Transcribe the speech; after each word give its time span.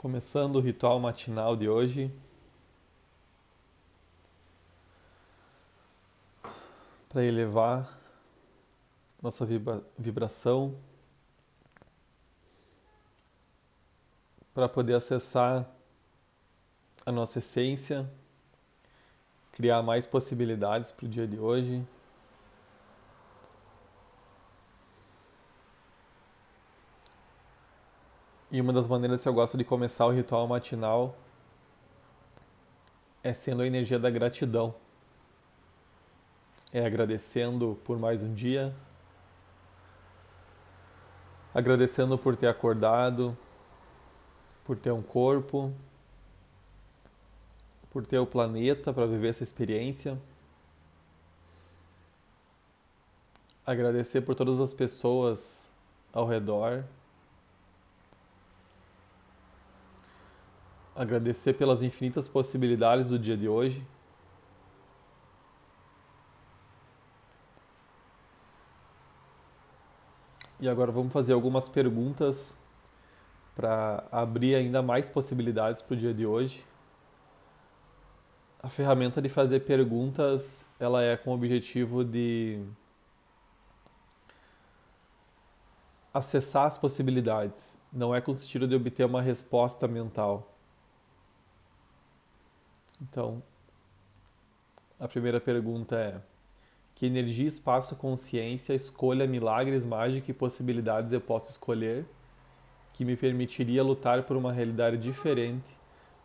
Começando 0.00 0.56
o 0.56 0.60
ritual 0.60 0.98
matinal 0.98 1.54
de 1.54 1.68
hoje. 1.68 2.10
Para 7.10 7.22
elevar 7.22 8.00
nossa 9.22 9.44
vibra 9.44 9.84
vibração, 9.98 10.74
para 14.54 14.70
poder 14.70 14.94
acessar 14.94 15.68
a 17.04 17.12
nossa 17.12 17.40
essência, 17.40 18.10
criar 19.52 19.82
mais 19.82 20.06
possibilidades 20.06 20.90
para 20.90 21.04
o 21.04 21.08
dia 21.10 21.28
de 21.28 21.38
hoje. 21.38 21.86
E 28.52 28.60
uma 28.60 28.72
das 28.72 28.88
maneiras 28.88 29.22
que 29.22 29.28
eu 29.28 29.32
gosto 29.32 29.56
de 29.56 29.62
começar 29.62 30.06
o 30.06 30.10
ritual 30.10 30.48
matinal 30.48 31.14
é 33.22 33.32
sendo 33.32 33.62
a 33.62 33.66
energia 33.66 33.96
da 33.96 34.10
gratidão. 34.10 34.74
É 36.72 36.84
agradecendo 36.84 37.78
por 37.84 37.96
mais 37.96 38.24
um 38.24 38.34
dia, 38.34 38.74
agradecendo 41.54 42.18
por 42.18 42.36
ter 42.36 42.48
acordado, 42.48 43.38
por 44.64 44.76
ter 44.76 44.90
um 44.90 45.02
corpo, 45.02 45.72
por 47.88 48.04
ter 48.04 48.18
o 48.18 48.26
planeta 48.26 48.92
para 48.92 49.06
viver 49.06 49.28
essa 49.28 49.44
experiência. 49.44 50.18
Agradecer 53.64 54.22
por 54.22 54.34
todas 54.34 54.58
as 54.58 54.74
pessoas 54.74 55.68
ao 56.12 56.26
redor. 56.26 56.84
Agradecer 61.00 61.54
pelas 61.54 61.82
infinitas 61.82 62.28
possibilidades 62.28 63.08
do 63.08 63.18
dia 63.18 63.34
de 63.34 63.48
hoje. 63.48 63.82
E 70.60 70.68
agora 70.68 70.92
vamos 70.92 71.10
fazer 71.10 71.32
algumas 71.32 71.70
perguntas 71.70 72.58
para 73.56 74.04
abrir 74.12 74.54
ainda 74.54 74.82
mais 74.82 75.08
possibilidades 75.08 75.80
para 75.80 75.94
o 75.94 75.96
dia 75.96 76.12
de 76.12 76.26
hoje. 76.26 76.62
A 78.62 78.68
ferramenta 78.68 79.22
de 79.22 79.30
fazer 79.30 79.60
perguntas, 79.60 80.66
ela 80.78 81.02
é 81.02 81.16
com 81.16 81.30
o 81.30 81.34
objetivo 81.34 82.04
de 82.04 82.62
acessar 86.12 86.66
as 86.66 86.76
possibilidades, 86.76 87.78
não 87.90 88.14
é 88.14 88.20
com 88.20 88.32
o 88.32 88.34
sentido 88.34 88.68
de 88.68 88.74
obter 88.74 89.06
uma 89.06 89.22
resposta 89.22 89.88
mental. 89.88 90.59
Então, 93.00 93.42
a 94.98 95.08
primeira 95.08 95.40
pergunta 95.40 95.96
é: 95.96 96.20
que 96.94 97.06
energia, 97.06 97.48
espaço, 97.48 97.96
consciência, 97.96 98.74
escolha, 98.74 99.26
milagres, 99.26 99.84
mágica 99.84 100.30
e 100.30 100.34
possibilidades 100.34 101.12
eu 101.12 101.20
posso 101.20 101.50
escolher 101.50 102.04
que 102.92 103.04
me 103.04 103.16
permitiria 103.16 103.82
lutar 103.82 104.24
por 104.24 104.36
uma 104.36 104.52
realidade 104.52 104.98
diferente, 104.98 105.78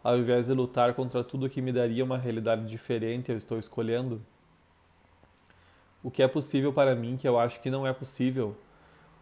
ao 0.03 0.17
invés 0.17 0.47
de 0.47 0.53
lutar 0.53 0.93
contra 0.93 1.23
tudo 1.23 1.49
que 1.49 1.61
me 1.61 1.71
daria 1.71 2.03
uma 2.03 2.17
realidade 2.17 2.65
diferente 2.65 3.31
eu 3.31 3.37
estou 3.37 3.57
escolhendo? 3.57 4.21
O 6.03 6.11
que 6.11 6.21
é 6.21 6.27
possível 6.27 6.73
para 6.73 6.95
mim 6.95 7.15
que 7.17 7.27
eu 7.27 7.39
acho 7.39 7.61
que 7.61 7.69
não 7.69 7.87
é 7.87 7.93
possível, 7.93 8.55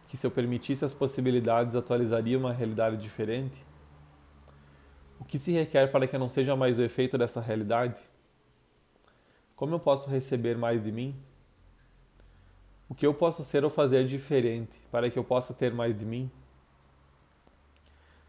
que 0.08 0.16
se 0.16 0.26
eu 0.26 0.30
permitisse 0.30 0.84
as 0.84 0.92
possibilidades 0.92 1.76
atualizaria 1.76 2.36
uma 2.36 2.52
realidade 2.52 2.96
diferente? 2.96 3.64
O 5.18 5.24
que 5.24 5.38
se 5.38 5.52
requer 5.52 5.90
para 5.90 6.06
que 6.06 6.14
eu 6.16 6.20
não 6.20 6.28
seja 6.28 6.56
mais 6.56 6.78
o 6.78 6.82
efeito 6.82 7.16
dessa 7.16 7.40
realidade? 7.40 8.00
Como 9.56 9.74
eu 9.74 9.80
posso 9.80 10.10
receber 10.10 10.56
mais 10.56 10.82
de 10.84 10.92
mim? 10.92 11.14
O 12.88 12.94
que 12.94 13.06
eu 13.06 13.14
posso 13.14 13.42
ser 13.42 13.64
ou 13.64 13.70
fazer 13.70 14.06
diferente 14.06 14.80
para 14.90 15.08
que 15.08 15.18
eu 15.18 15.24
possa 15.24 15.54
ter 15.54 15.72
mais 15.72 15.96
de 15.96 16.04
mim? 16.04 16.30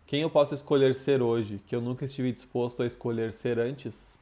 Quem 0.06 0.22
eu 0.22 0.30
posso 0.30 0.54
escolher 0.54 0.94
ser 0.94 1.22
hoje 1.22 1.60
que 1.66 1.76
eu 1.76 1.82
nunca 1.82 2.06
estive 2.06 2.32
disposto 2.32 2.84
a 2.84 2.86
escolher 2.86 3.34
ser 3.34 3.60
antes? 3.60 4.16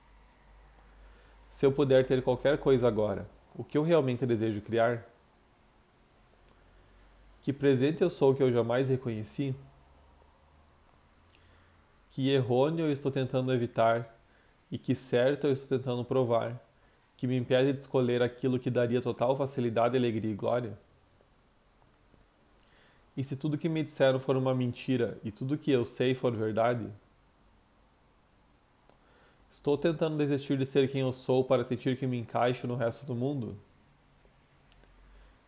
Se 1.49 1.65
eu 1.65 1.71
puder 1.71 2.05
ter 2.05 2.23
qualquer 2.23 2.57
coisa 2.57 2.87
agora, 2.87 3.29
o 3.53 3.63
que 3.63 3.77
eu 3.77 3.83
realmente 3.83 4.25
desejo 4.25 4.61
criar? 4.61 5.05
Que 7.41 7.51
presente 7.51 8.01
eu 8.01 8.09
sou 8.09 8.33
que 8.33 8.41
eu 8.41 8.51
jamais 8.51 8.89
reconheci? 8.89 9.53
Que 12.13 12.29
errôneo 12.29 12.85
eu 12.85 12.91
estou 12.91 13.11
tentando 13.11 13.51
evitar 13.51 14.15
e 14.71 14.77
que 14.77 14.93
certo 14.93 15.47
eu 15.47 15.53
estou 15.53 15.79
tentando 15.79 16.05
provar, 16.05 16.63
que 17.17 17.25
me 17.25 17.35
impede 17.35 17.73
de 17.73 17.79
escolher 17.79 18.21
aquilo 18.21 18.59
que 18.59 18.69
daria 18.69 19.01
total 19.01 19.35
facilidade, 19.35 19.97
alegria 19.97 20.31
e 20.31 20.35
glória? 20.35 20.77
E 23.17 23.23
se 23.23 23.35
tudo 23.35 23.57
que 23.57 23.67
me 23.67 23.83
disseram 23.83 24.19
for 24.19 24.37
uma 24.37 24.53
mentira 24.53 25.17
e 25.23 25.31
tudo 25.31 25.57
que 25.57 25.71
eu 25.71 25.83
sei 25.83 26.13
for 26.13 26.31
verdade? 26.31 26.87
Estou 29.49 29.75
tentando 29.75 30.15
desistir 30.15 30.55
de 30.55 30.67
ser 30.67 30.87
quem 30.91 31.01
eu 31.01 31.13
sou 31.13 31.43
para 31.43 31.65
sentir 31.65 31.97
que 31.97 32.05
me 32.05 32.19
encaixo 32.19 32.67
no 32.67 32.75
resto 32.75 33.07
do 33.07 33.15
mundo? 33.15 33.57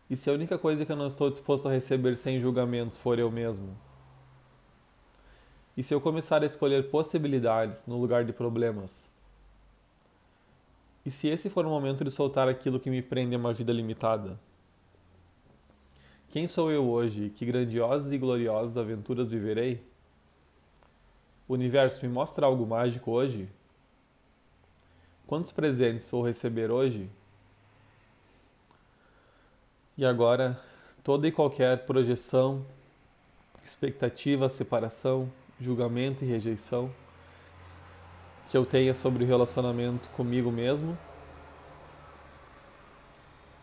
E 0.09 0.17
se 0.17 0.31
a 0.31 0.33
única 0.33 0.57
coisa 0.57 0.83
que 0.83 0.91
eu 0.91 0.95
não 0.95 1.07
estou 1.07 1.29
disposto 1.29 1.67
a 1.67 1.71
receber 1.71 2.17
sem 2.17 2.39
julgamentos 2.39 2.97
for 2.97 3.19
eu 3.19 3.29
mesmo? 3.29 3.84
E 5.77 5.83
se 5.83 5.93
eu 5.93 5.99
começar 5.99 6.41
a 6.41 6.45
escolher 6.45 6.89
possibilidades 6.89 7.85
no 7.85 7.97
lugar 7.97 8.23
de 8.23 8.31
problemas? 8.31 9.09
E 11.05 11.11
se 11.11 11.27
esse 11.27 11.49
for 11.49 11.65
o 11.65 11.69
momento 11.69 12.03
de 12.03 12.09
soltar 12.09 12.47
aquilo 12.47 12.79
que 12.79 12.89
me 12.89 13.01
prende 13.01 13.35
a 13.35 13.37
uma 13.37 13.53
vida 13.53 13.73
limitada? 13.73 14.39
Quem 16.29 16.47
sou 16.47 16.71
eu 16.71 16.89
hoje? 16.89 17.29
Que 17.29 17.45
grandiosas 17.45 18.11
e 18.11 18.17
gloriosas 18.17 18.77
aventuras 18.77 19.29
viverei? 19.29 19.83
O 21.47 21.53
universo 21.53 22.05
me 22.05 22.11
mostra 22.11 22.45
algo 22.45 22.65
mágico 22.65 23.11
hoje? 23.11 23.47
Quantos 25.27 25.51
presentes 25.51 26.07
vou 26.09 26.25
receber 26.25 26.71
hoje? 26.71 27.09
E 29.97 30.05
agora, 30.05 30.59
toda 31.03 31.27
e 31.27 31.31
qualquer 31.31 31.85
projeção, 31.85 32.65
expectativa, 33.63 34.49
separação, 34.49 35.31
julgamento 35.59 36.23
e 36.23 36.27
rejeição 36.27 36.91
que 38.49 38.57
eu 38.57 38.65
tenha 38.65 38.93
sobre 38.93 39.23
o 39.23 39.27
relacionamento 39.27 40.09
comigo 40.09 40.51
mesmo, 40.51 40.97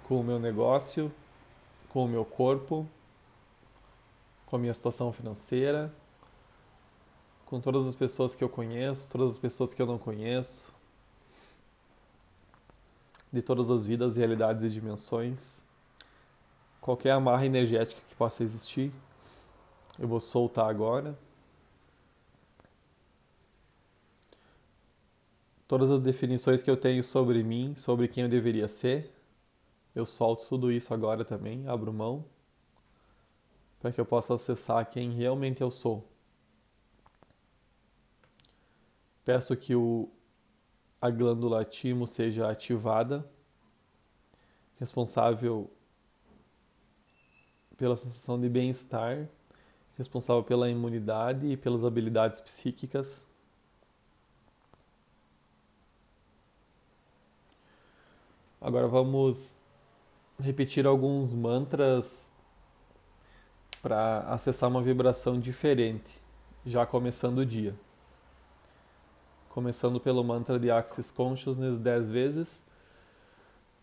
com 0.04 0.20
o 0.20 0.24
meu 0.24 0.38
negócio, 0.38 1.12
com 1.88 2.04
o 2.04 2.08
meu 2.08 2.24
corpo, 2.24 2.88
com 4.46 4.56
a 4.56 4.58
minha 4.58 4.74
situação 4.74 5.12
financeira, 5.12 5.94
com 7.46 7.60
todas 7.60 7.86
as 7.86 7.94
pessoas 7.94 8.34
que 8.34 8.42
eu 8.42 8.48
conheço, 8.48 9.08
todas 9.08 9.32
as 9.32 9.38
pessoas 9.38 9.72
que 9.72 9.80
eu 9.80 9.86
não 9.86 9.98
conheço, 9.98 10.74
de 13.32 13.40
todas 13.40 13.70
as 13.70 13.86
vidas, 13.86 14.16
realidades 14.16 14.64
e 14.64 14.70
dimensões, 14.70 15.64
qualquer 16.80 17.12
amarra 17.12 17.46
energética 17.46 18.00
que 18.06 18.14
possa 18.14 18.42
existir, 18.42 18.92
eu 19.98 20.08
vou 20.08 20.20
soltar 20.20 20.68
agora. 20.68 21.16
Todas 25.72 25.90
as 25.90 26.00
definições 26.00 26.62
que 26.62 26.70
eu 26.70 26.76
tenho 26.76 27.02
sobre 27.02 27.42
mim, 27.42 27.74
sobre 27.76 28.06
quem 28.06 28.24
eu 28.24 28.28
deveria 28.28 28.68
ser, 28.68 29.10
eu 29.94 30.04
solto 30.04 30.46
tudo 30.46 30.70
isso 30.70 30.92
agora 30.92 31.24
também, 31.24 31.66
abro 31.66 31.90
mão, 31.90 32.26
para 33.80 33.90
que 33.90 33.98
eu 33.98 34.04
possa 34.04 34.34
acessar 34.34 34.84
quem 34.90 35.12
realmente 35.12 35.62
eu 35.62 35.70
sou. 35.70 36.06
Peço 39.24 39.56
que 39.56 39.74
o, 39.74 40.10
a 41.00 41.08
glândula 41.08 41.64
timo 41.64 42.06
seja 42.06 42.50
ativada, 42.50 43.26
responsável 44.78 45.70
pela 47.78 47.96
sensação 47.96 48.38
de 48.38 48.46
bem-estar, 48.46 49.26
responsável 49.96 50.44
pela 50.44 50.68
imunidade 50.68 51.46
e 51.46 51.56
pelas 51.56 51.82
habilidades 51.82 52.40
psíquicas 52.40 53.24
Agora 58.64 58.86
vamos 58.86 59.58
repetir 60.38 60.86
alguns 60.86 61.34
mantras 61.34 62.32
para 63.82 64.20
acessar 64.20 64.70
uma 64.70 64.80
vibração 64.80 65.40
diferente, 65.40 66.12
já 66.64 66.86
começando 66.86 67.38
o 67.38 67.44
dia. 67.44 67.74
Começando 69.48 69.98
pelo 69.98 70.22
mantra 70.22 70.60
de 70.60 70.70
Axis 70.70 71.10
Consciousness 71.10 71.76
10 71.76 72.08
vezes. 72.08 72.62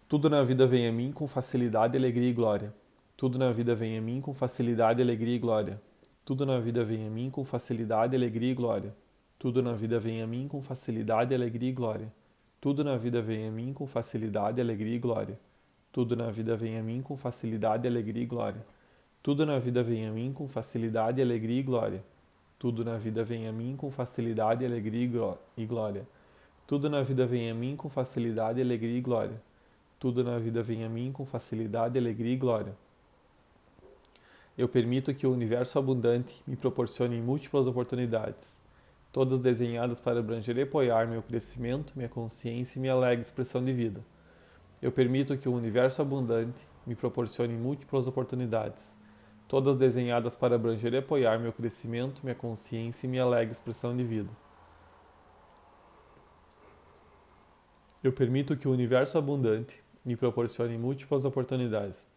Tudo 0.07 0.29
na 0.29 0.43
vida 0.43 0.65
vem 0.65 0.87
a 0.87 0.93
mim 0.93 1.11
com 1.11 1.27
facilidade, 1.27 1.97
alegria 1.97 2.29
e 2.29 2.33
glória. 2.33 2.73
Tudo 3.17 3.37
na 3.37 3.51
vida 3.51 3.75
vem 3.75 3.97
a 3.97 4.01
mim 4.01 4.21
com 4.21 4.33
facilidade, 4.33 5.01
alegria 5.01 5.35
e 5.35 5.39
glória. 5.39 5.81
Tudo 6.23 6.45
na 6.45 6.57
vida 6.57 6.85
vem 6.85 7.05
a 7.05 7.11
mim 7.11 7.29
com 7.29 7.43
facilidade, 7.43 8.15
alegria 8.15 8.51
e 8.51 8.55
glória. 8.55 8.95
Tudo 9.37 9.61
na 9.61 9.73
vida 9.73 9.99
vem 9.99 10.21
a 10.21 10.27
mim 10.27 10.47
com 10.47 10.61
facilidade, 10.61 11.35
alegria 11.35 11.69
e 11.69 11.73
glória. 11.73 12.18
Tudo 12.61 12.83
na 12.83 12.97
vida 12.97 13.21
vem 13.21 13.47
a 13.47 13.51
mim 13.51 13.71
com 13.71 13.87
facilidade, 13.87 14.59
alegria 14.59 14.95
e 14.95 14.99
glória. 14.99 15.39
Tudo 15.93 16.15
na 16.15 16.29
vida 16.29 16.57
vem 16.57 16.77
a 16.77 16.83
mim 16.83 17.01
com 17.01 17.15
facilidade, 17.15 17.87
alegria 17.87 18.23
e 18.23 18.25
glória. 18.25 18.65
Tudo 19.23 19.45
na 19.45 19.57
vida 19.59 19.81
vem 19.81 20.05
a 20.05 20.11
mim 20.11 20.33
com 20.33 20.45
facilidade, 20.45 21.21
alegria 21.21 21.59
e 21.59 21.63
glória. 21.63 22.03
Tudo 22.57 22.83
na 22.83 22.97
vida 22.97 23.23
vem 23.23 23.47
a 23.47 23.53
mim 23.53 23.77
com 23.77 23.89
facilidade, 23.89 24.65
alegria 24.65 25.01
e 25.57 25.65
glória. 25.65 26.05
Tudo 26.67 26.89
na 26.89 27.01
vida 27.01 27.25
vem 27.25 27.49
a 27.49 27.53
mim 27.53 27.77
com 27.77 27.87
facilidade, 27.87 28.61
alegria 28.61 28.97
e 28.97 29.01
glória. 29.01 29.41
Tudo 29.97 30.23
na 30.23 30.37
vida 30.37 30.61
vem 30.61 30.83
a 30.83 30.89
mim 30.89 31.13
com 31.13 31.25
facilidade, 31.25 31.97
alegria 31.97 32.33
e 32.33 32.37
glória. 32.37 32.75
Eu 34.57 34.67
permito 34.67 35.13
que 35.13 35.25
o 35.25 35.31
universo 35.31 35.79
abundante 35.79 36.43
me 36.45 36.57
proporcione 36.57 37.21
múltiplas 37.21 37.65
oportunidades, 37.67 38.61
todas 39.11 39.39
desenhadas 39.39 39.99
para 39.99 40.19
abranger 40.19 40.57
e 40.57 40.61
apoiar 40.61 41.07
meu 41.07 41.21
crescimento, 41.21 41.93
minha 41.95 42.09
consciência 42.09 42.77
e 42.77 42.81
minha 42.81 42.93
alegre 42.93 43.25
expressão 43.25 43.63
de 43.63 43.73
vida. 43.73 44.03
Eu 44.81 44.91
permito 44.91 45.37
que 45.37 45.49
o 45.49 45.53
universo 45.53 46.01
abundante 46.01 46.65
me 46.85 46.95
proporcione 46.95 47.53
múltiplas 47.53 48.07
oportunidades, 48.07 48.95
todas 49.47 49.75
desenhadas 49.75 50.35
para 50.35 50.55
abranger 50.55 50.93
e 50.93 50.97
apoiar 50.97 51.39
meu 51.39 51.51
crescimento, 51.51 52.21
minha 52.23 52.35
consciência 52.35 53.05
e 53.05 53.09
minha 53.09 53.23
alegre 53.23 53.51
expressão 53.51 53.95
de 53.95 54.03
vida. 54.03 54.29
Eu 58.03 58.13
permito 58.13 58.55
que 58.55 58.67
o 58.67 58.71
universo 58.71 59.17
abundante 59.17 59.83
me 60.05 60.15
proporcione 60.15 60.77
múltiplas 60.77 61.25
oportunidades, 61.25 62.07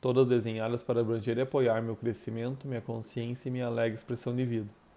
todas 0.00 0.26
desenhadas 0.26 0.82
para 0.82 1.00
abranger 1.00 1.36
e 1.36 1.42
apoiar 1.42 1.82
meu 1.82 1.94
crescimento, 1.94 2.66
minha 2.66 2.80
consciência 2.80 3.48
e 3.48 3.52
minha 3.52 3.66
alegre 3.66 3.98
expressão 3.98 4.34
de 4.34 4.44
vida. 4.44 4.87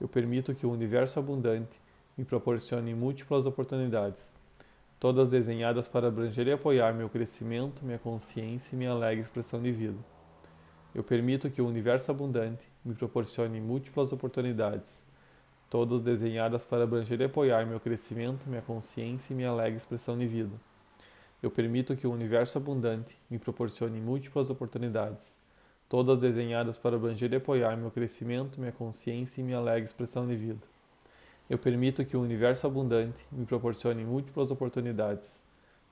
Eu 0.00 0.06
permito 0.08 0.54
que 0.54 0.66
o 0.66 0.70
universo 0.70 1.18
abundante 1.18 1.80
me 2.18 2.24
proporcione 2.24 2.94
múltiplas 2.94 3.46
oportunidades, 3.46 4.32
todas 5.00 5.28
desenhadas 5.28 5.88
para 5.88 6.08
abranger 6.08 6.46
e 6.48 6.52
apoiar 6.52 6.92
meu 6.92 7.08
crescimento, 7.08 7.84
minha 7.84 7.98
consciência 7.98 8.74
e 8.74 8.78
minha 8.78 8.90
alegre 8.90 9.22
expressão 9.22 9.62
de 9.62 9.72
vida. 9.72 9.98
Eu 10.94 11.02
permito 11.02 11.50
que 11.50 11.62
o 11.62 11.66
universo 11.66 12.10
abundante 12.10 12.66
me 12.84 12.94
proporcione 12.94 13.60
múltiplas 13.60 14.12
oportunidades, 14.12 15.02
todas 15.68 16.00
desenhadas 16.00 16.64
para 16.64 16.84
abranger 16.84 17.20
e 17.20 17.24
apoiar 17.24 17.66
meu 17.66 17.80
crescimento, 17.80 18.48
minha 18.48 18.62
consciência 18.62 19.32
e 19.32 19.36
minha 19.36 19.50
alegre 19.50 19.76
expressão 19.76 20.18
de 20.18 20.26
vida. 20.26 20.52
Eu 21.42 21.50
permito 21.50 21.96
que 21.96 22.06
o 22.06 22.12
universo 22.12 22.58
abundante 22.58 23.18
me 23.30 23.38
proporcione 23.38 24.00
múltiplas 24.00 24.48
oportunidades, 24.48 25.36
todas 25.88 26.18
desenhadas 26.18 26.76
para 26.76 26.96
abranger 26.96 27.32
e 27.32 27.36
apoiar 27.36 27.76
meu 27.76 27.90
crescimento, 27.90 28.58
minha 28.58 28.72
consciência 28.72 29.40
e 29.40 29.44
minha 29.44 29.58
alegre 29.58 29.84
expressão 29.84 30.26
de 30.26 30.36
vida. 30.36 30.60
Eu 31.48 31.58
permito 31.58 32.04
que 32.04 32.16
o 32.16 32.20
universo 32.20 32.66
abundante 32.66 33.24
me 33.30 33.46
proporcione 33.46 34.04
múltiplas 34.04 34.50
oportunidades, 34.50 35.42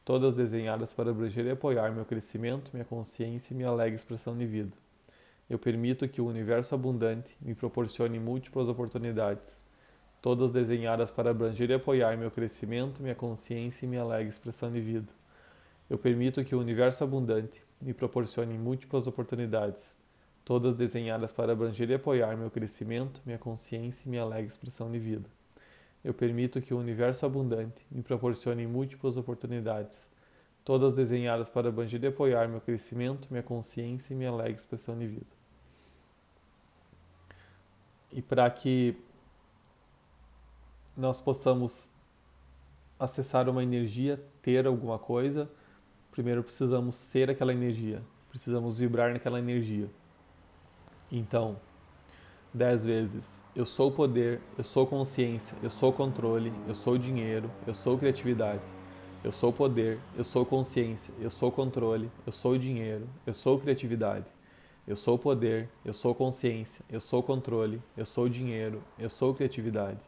todas 0.05 0.35
desenhadas 0.35 0.93
para 0.93 1.11
abranger 1.11 1.47
e 1.47 1.51
apoiar 1.51 1.93
meu 1.93 2.05
crescimento, 2.05 2.71
minha 2.73 2.85
consciência 2.85 3.55
e 3.55 3.57
minha 3.57 3.69
alegre 3.69 3.95
expressão 3.95 4.37
de 4.37 4.45
vida. 4.47 4.73
Eu 5.49 5.59
permito 5.59 6.09
que 6.09 6.21
o 6.21 6.27
universo 6.27 6.75
abundante 6.75 7.37
me 7.41 7.55
proporcione 7.55 8.19
múltiplas 8.19 8.69
oportunidades, 8.69 9.63
todas 10.21 10.51
desenhadas 10.51 11.11
para 11.11 11.31
abranger 11.31 11.71
e 11.71 11.75
apoiar 11.75 12.17
meu 12.17 12.31
crescimento, 12.31 13.01
minha 13.01 13.15
consciência 13.15 13.87
e 13.87 13.89
minha 13.89 14.03
alegre 14.03 14.29
expressão 14.29 14.73
de 14.73 14.81
vida. 14.81 15.13
Eu 15.89 15.99
permito 15.99 16.43
que 16.43 16.55
o 16.55 16.59
universo 16.59 17.05
abundante 17.05 17.63
me 17.81 17.93
proporcione 17.93 18.57
múltiplas 18.57 19.07
oportunidades, 19.07 19.97
todas 20.45 20.75
desenhadas 20.75 21.33
para 21.33 21.53
abranger 21.53 21.91
e 21.91 21.95
apoiar 21.95 22.37
meu 22.37 22.51
crescimento, 22.51 23.21
minha 23.25 23.39
consciência 23.39 24.07
e 24.07 24.11
minha 24.11 24.23
alegre 24.23 24.47
expressão 24.47 24.91
de 24.91 24.99
vida. 24.99 25.29
Eu 26.03 26.13
permito 26.13 26.61
que 26.61 26.75
o 26.75 26.79
universo 26.79 27.25
abundante 27.25 27.87
me 27.91 28.03
proporcione 28.03 28.67
múltiplas 28.67 29.17
oportunidades, 29.17 30.07
todas 30.65 30.93
desenhadas 30.93 31.49
para 31.49 31.69
abranger 31.69 32.03
e 32.05 32.09
apoiar 32.09 32.49
meu 32.49 32.61
crescimento, 32.61 33.29
minha 33.31 33.43
consciência 33.43 34.13
e 34.13 34.17
minha 34.17 34.31
alegre 34.31 34.55
expressão 34.55 34.99
de 34.99 35.07
vida. 35.07 35.27
E 38.13 38.23
para 38.23 38.49
que 38.51 38.97
nós 40.97 41.21
possamos 41.21 41.91
acessar 42.99 43.49
uma 43.49 43.63
energia, 43.63 44.23
ter 44.41 44.67
alguma 44.67 44.99
coisa, 44.99 45.51
primeiro 46.15 46.45
precisamos 46.45 46.95
ser 46.95 47.29
aquela 47.29 47.53
energia, 47.53 48.01
precisamos 48.31 48.79
vibrar 48.79 49.13
naquela 49.13 49.41
energia. 49.41 49.91
Então, 51.11 51.57
dez 52.53 52.85
vezes, 52.85 53.43
eu 53.57 53.67
sou 53.67 53.91
poder, 53.91 54.41
eu 54.57 54.63
sou 54.63 54.87
consciência, 54.87 55.57
eu 55.61 55.69
sou 55.69 55.93
controle, 55.93 56.53
eu 56.69 56.75
sou 56.75 56.97
dinheiro, 56.97 57.51
eu 57.67 57.75
sou 57.75 57.99
criatividade. 57.99 58.63
Eu 59.25 59.33
sou 59.33 59.53
poder, 59.53 59.99
eu 60.17 60.23
sou 60.23 60.47
consciência, 60.47 61.13
eu 61.19 61.31
sou 61.31 61.51
controle, 61.51 62.09
eu 62.25 62.33
sou 62.33 62.57
dinheiro, 62.57 63.09
eu 63.27 63.35
sou 63.35 63.59
criatividade. 63.59 64.27
Eu 64.87 64.95
sou 64.95 65.19
poder, 65.19 65.69
eu 65.85 65.93
sou 65.93 66.15
consciência, 66.15 66.85
eu 66.89 67.01
sou 67.01 67.25
controle, 67.25 67.83
eu 67.97 68.07
sou 68.07 68.29
dinheiro, 68.29 68.81
eu 69.01 69.11
sou 69.11 69.35
criatividade. 69.35 69.99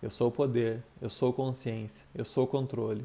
Eu 0.00 0.10
sou 0.10 0.30
poder, 0.30 0.84
eu 1.00 1.10
sou 1.10 1.32
consciência, 1.32 2.04
eu 2.14 2.24
sou 2.24 2.46
controle, 2.46 3.04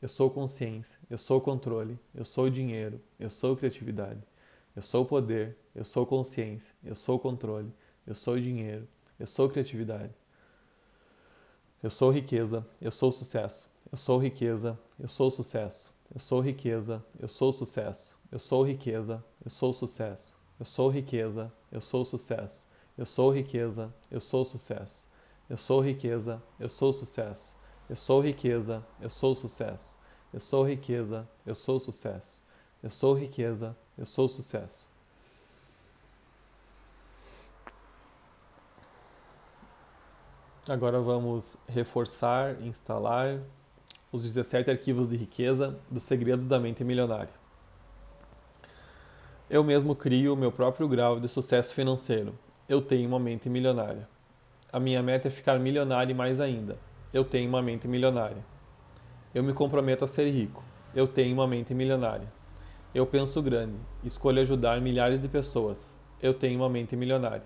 eu 0.00 0.08
sou 0.08 0.30
consciência, 0.30 0.98
eu 1.10 1.18
sou 1.18 1.40
controle, 1.40 1.98
eu 2.14 2.24
sou 2.24 2.48
dinheiro, 2.48 3.00
eu 3.18 3.28
sou 3.30 3.56
criatividade. 3.56 4.22
Eu 4.76 4.82
sou 4.82 5.04
poder, 5.04 5.56
eu 5.74 5.84
sou 5.84 6.06
consciência, 6.06 6.72
eu 6.84 6.94
sou 6.94 7.18
controle, 7.18 7.72
eu 8.06 8.14
sou 8.14 8.38
dinheiro, 8.38 8.86
eu 9.18 9.26
sou 9.26 9.48
criatividade. 9.48 10.14
Eu 11.82 11.90
sou 11.90 12.10
riqueza, 12.10 12.66
eu 12.80 12.90
sou 12.90 13.10
sucesso. 13.10 13.68
Eu 13.90 13.98
sou 13.98 14.18
riqueza, 14.18 14.78
eu 14.98 15.08
sou 15.08 15.30
sucesso. 15.30 15.92
Eu 16.14 16.20
sou 16.20 16.40
riqueza, 16.40 17.04
eu 17.18 17.28
sou 17.28 17.52
sucesso. 17.52 18.16
Eu 18.30 18.38
sou 18.38 18.62
riqueza, 18.62 19.24
eu 19.44 19.50
sou 19.50 19.72
sucesso. 19.72 20.36
Eu 20.60 20.66
sou 20.66 20.88
riqueza, 20.88 21.52
eu 21.72 21.80
sou 21.80 22.04
sucesso. 22.04 22.68
Eu 22.96 23.06
sou 23.06 23.30
riqueza, 23.30 23.92
eu 24.10 24.20
sou 24.20 24.44
sucesso. 24.44 25.08
Eu 25.50 25.56
sou 25.56 25.80
riqueza, 25.80 26.42
eu 26.60 26.68
sou 26.68 26.92
sucesso. 26.92 27.57
Eu 27.88 27.96
sou 27.96 28.20
riqueza, 28.20 28.84
eu 29.00 29.08
sou 29.08 29.34
sucesso. 29.34 29.98
Eu 30.32 30.40
sou 30.40 30.62
riqueza, 30.62 31.26
eu 31.46 31.54
sou 31.54 31.80
sucesso. 31.80 32.42
Eu 32.82 32.90
sou 32.90 33.14
riqueza, 33.14 33.74
eu 33.96 34.04
sou 34.04 34.28
sucesso. 34.28 34.88
Agora 40.68 41.00
vamos 41.00 41.56
reforçar, 41.66 42.60
instalar 42.60 43.40
os 44.12 44.22
17 44.22 44.70
arquivos 44.70 45.08
de 45.08 45.16
riqueza 45.16 45.78
dos 45.90 46.02
segredos 46.02 46.46
da 46.46 46.60
mente 46.60 46.84
milionária. 46.84 47.32
Eu 49.48 49.64
mesmo 49.64 49.96
crio 49.96 50.34
o 50.34 50.36
meu 50.36 50.52
próprio 50.52 50.86
grau 50.86 51.18
de 51.18 51.26
sucesso 51.26 51.72
financeiro. 51.72 52.38
Eu 52.68 52.82
tenho 52.82 53.08
uma 53.08 53.18
mente 53.18 53.48
milionária. 53.48 54.06
A 54.70 54.78
minha 54.78 55.02
meta 55.02 55.28
é 55.28 55.30
ficar 55.30 55.58
milionário 55.58 56.10
e 56.10 56.14
mais 56.14 56.38
ainda. 56.38 56.78
Eu 57.10 57.24
tenho 57.24 57.48
uma 57.48 57.62
mente 57.62 57.88
milionária. 57.88 58.44
Eu 59.34 59.42
me 59.42 59.54
comprometo 59.54 60.04
a 60.04 60.08
ser 60.08 60.30
rico. 60.30 60.62
Eu 60.94 61.08
tenho 61.08 61.32
uma 61.32 61.46
mente 61.46 61.72
milionária. 61.72 62.30
Eu 62.94 63.06
penso 63.06 63.40
grande. 63.40 63.78
Escolho 64.04 64.42
ajudar 64.42 64.78
milhares 64.82 65.18
de 65.22 65.26
pessoas. 65.26 65.98
Eu 66.20 66.34
tenho 66.34 66.60
uma 66.60 66.68
mente 66.68 66.94
milionária. 66.94 67.44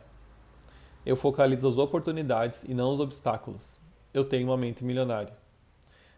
Eu 1.07 1.15
focalizo 1.15 1.69
as 1.69 1.79
oportunidades 1.79 2.65
e 2.65 2.75
não 2.75 2.93
os 2.93 2.99
obstáculos. 2.99 3.79
Eu 4.13 4.25
tenho 4.25 4.49
uma 4.49 4.57
mente 4.57 4.85
milionária. 4.85 5.33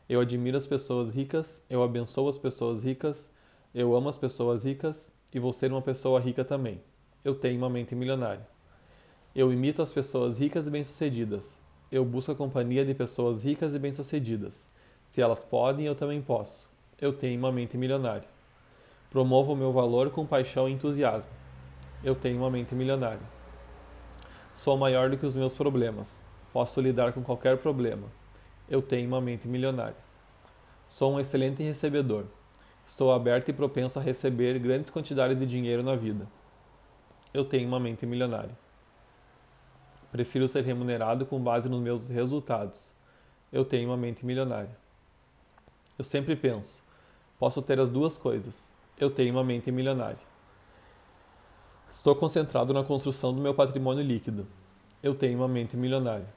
Eu 0.09 0.21
admiro 0.21 0.57
as 0.57 0.67
pessoas 0.67 1.13
ricas, 1.13 1.63
eu 1.69 1.83
abençoo 1.83 2.31
as 2.31 2.39
pessoas 2.39 2.83
ricas, 2.83 3.31
eu 3.75 3.95
amo 3.95 4.09
as 4.09 4.17
pessoas 4.17 4.65
ricas 4.65 5.13
e 5.35 5.39
vou 5.39 5.53
ser 5.53 5.71
uma 5.71 5.83
pessoa 5.83 6.19
rica 6.19 6.45
também. 6.45 6.81
Eu 7.23 7.35
tenho 7.35 7.59
uma 7.59 7.69
mente 7.69 7.95
milionária. 7.95 8.47
Eu 9.35 9.53
imito 9.53 9.83
as 9.83 9.93
pessoas 9.93 10.39
ricas 10.39 10.67
e 10.67 10.71
bem-sucedidas. 10.71 11.64
Eu 11.95 12.05
busco 12.05 12.33
a 12.33 12.35
companhia 12.35 12.85
de 12.85 12.93
pessoas 12.93 13.45
ricas 13.45 13.73
e 13.73 13.79
bem-sucedidas. 13.79 14.69
Se 15.07 15.23
elas 15.23 15.45
podem, 15.45 15.87
eu 15.87 15.95
também 15.95 16.21
posso. 16.21 16.69
Eu 17.01 17.13
tenho 17.13 17.39
uma 17.39 17.53
mente 17.53 17.79
milionária. 17.79 18.27
Promovo 19.11 19.53
o 19.53 19.57
meu 19.57 19.71
valor 19.71 20.11
com 20.11 20.27
paixão 20.27 20.69
e 20.69 20.73
entusiasmo. 20.73 21.31
Eu 22.03 22.17
tenho 22.17 22.39
uma 22.39 22.51
mente 22.51 22.75
milionária. 22.75 23.23
Sou 24.53 24.77
maior 24.77 25.09
do 25.09 25.17
que 25.17 25.25
os 25.25 25.37
meus 25.37 25.55
problemas. 25.55 26.21
Posso 26.53 26.81
lidar 26.81 27.13
com 27.13 27.23
qualquer 27.23 27.59
problema. 27.59 28.09
Eu 28.69 28.83
tenho 28.83 29.07
uma 29.07 29.21
mente 29.21 29.47
milionária. 29.47 29.95
Sou 30.89 31.13
um 31.13 31.21
excelente 31.21 31.63
recebedor. 31.63 32.25
Estou 32.85 33.13
aberto 33.13 33.51
e 33.51 33.53
propenso 33.53 34.01
a 34.01 34.03
receber 34.03 34.59
grandes 34.59 34.91
quantidades 34.91 35.39
de 35.39 35.47
dinheiro 35.47 35.85
na 35.85 35.95
vida. 35.95 36.27
Eu 37.33 37.45
tenho 37.45 37.69
uma 37.69 37.79
mente 37.79 38.05
milionária. 38.05 38.64
Prefiro 40.15 40.47
ser 40.47 40.63
remunerado 40.63 41.27
com 41.27 41.41
base 41.41 41.69
nos 41.69 41.81
meus 41.81 42.09
resultados. 42.09 42.95
Eu 43.53 43.65
tenho 43.65 43.89
uma 43.89 43.97
mente 43.97 44.25
milionária. 44.25 44.71
Eu 45.99 46.05
sempre 46.05 46.37
penso: 46.37 46.85
posso 47.37 47.61
ter 47.61 47.81
as 47.81 47.89
duas 47.89 48.17
coisas. 48.17 48.73
Eu 48.97 49.11
tenho 49.11 49.35
uma 49.35 49.43
mente 49.43 49.73
milionária. 49.73 50.23
Estou 51.91 52.15
concentrado 52.15 52.73
na 52.73 52.85
construção 52.85 53.35
do 53.35 53.41
meu 53.41 53.55
patrimônio 53.55 54.05
líquido. 54.05 54.47
Eu 55.03 55.17
tenho 55.17 55.37
uma 55.37 55.49
mente 55.49 55.77
milionária. 55.77 56.33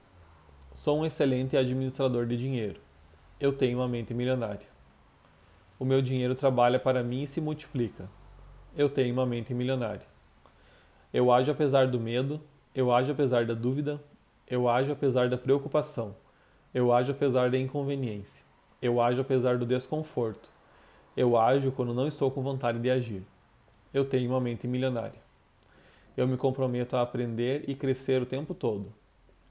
Sou 0.74 0.98
um 0.98 1.06
excelente 1.06 1.56
administrador 1.56 2.26
de 2.26 2.36
dinheiro. 2.36 2.82
Eu 3.40 3.54
tenho 3.54 3.78
uma 3.78 3.88
mente 3.88 4.12
milionária. 4.12 4.66
O 5.78 5.86
meu 5.86 6.02
dinheiro 6.02 6.34
trabalha 6.34 6.80
para 6.80 7.04
mim 7.04 7.22
e 7.22 7.28
se 7.28 7.40
multiplica. 7.40 8.10
Eu 8.76 8.90
tenho 8.90 9.14
uma 9.14 9.28
mente 9.28 9.54
milionária. 9.54 10.08
Eu 11.14 11.32
ajo 11.32 11.52
apesar 11.52 11.86
do 11.86 12.00
medo, 12.00 12.42
eu 12.78 12.94
ajo 12.94 13.12
apesar 13.12 13.44
da 13.44 13.56
dúvida, 13.56 14.00
eu 14.48 14.70
ajo 14.70 14.92
apesar 14.92 15.28
da 15.30 15.38
preocupação, 15.38 16.16
eu 16.72 16.94
ajo 16.94 17.12
apesar 17.12 17.50
da 17.50 17.58
inconveniência, 17.58 18.44
eu 18.80 19.02
ajo 19.02 19.20
apesar 19.20 19.58
do 19.58 19.66
desconforto, 19.66 20.48
eu 21.16 21.36
ajo 21.36 21.72
quando 21.72 21.92
não 21.92 22.08
estou 22.08 22.30
com 22.30 22.40
vontade 22.40 22.78
de 22.78 22.92
agir. 22.92 23.24
Eu 23.92 24.06
tenho 24.06 24.30
uma 24.30 24.40
mente 24.40 24.68
milionária. 24.68 25.20
Eu 26.16 26.28
me 26.28 26.38
comprometo 26.38 26.96
a 26.96 27.02
aprender 27.02 27.68
e 27.68 27.74
crescer 27.74 28.22
o 28.22 28.28
tempo 28.28 28.54
todo. 28.54 28.94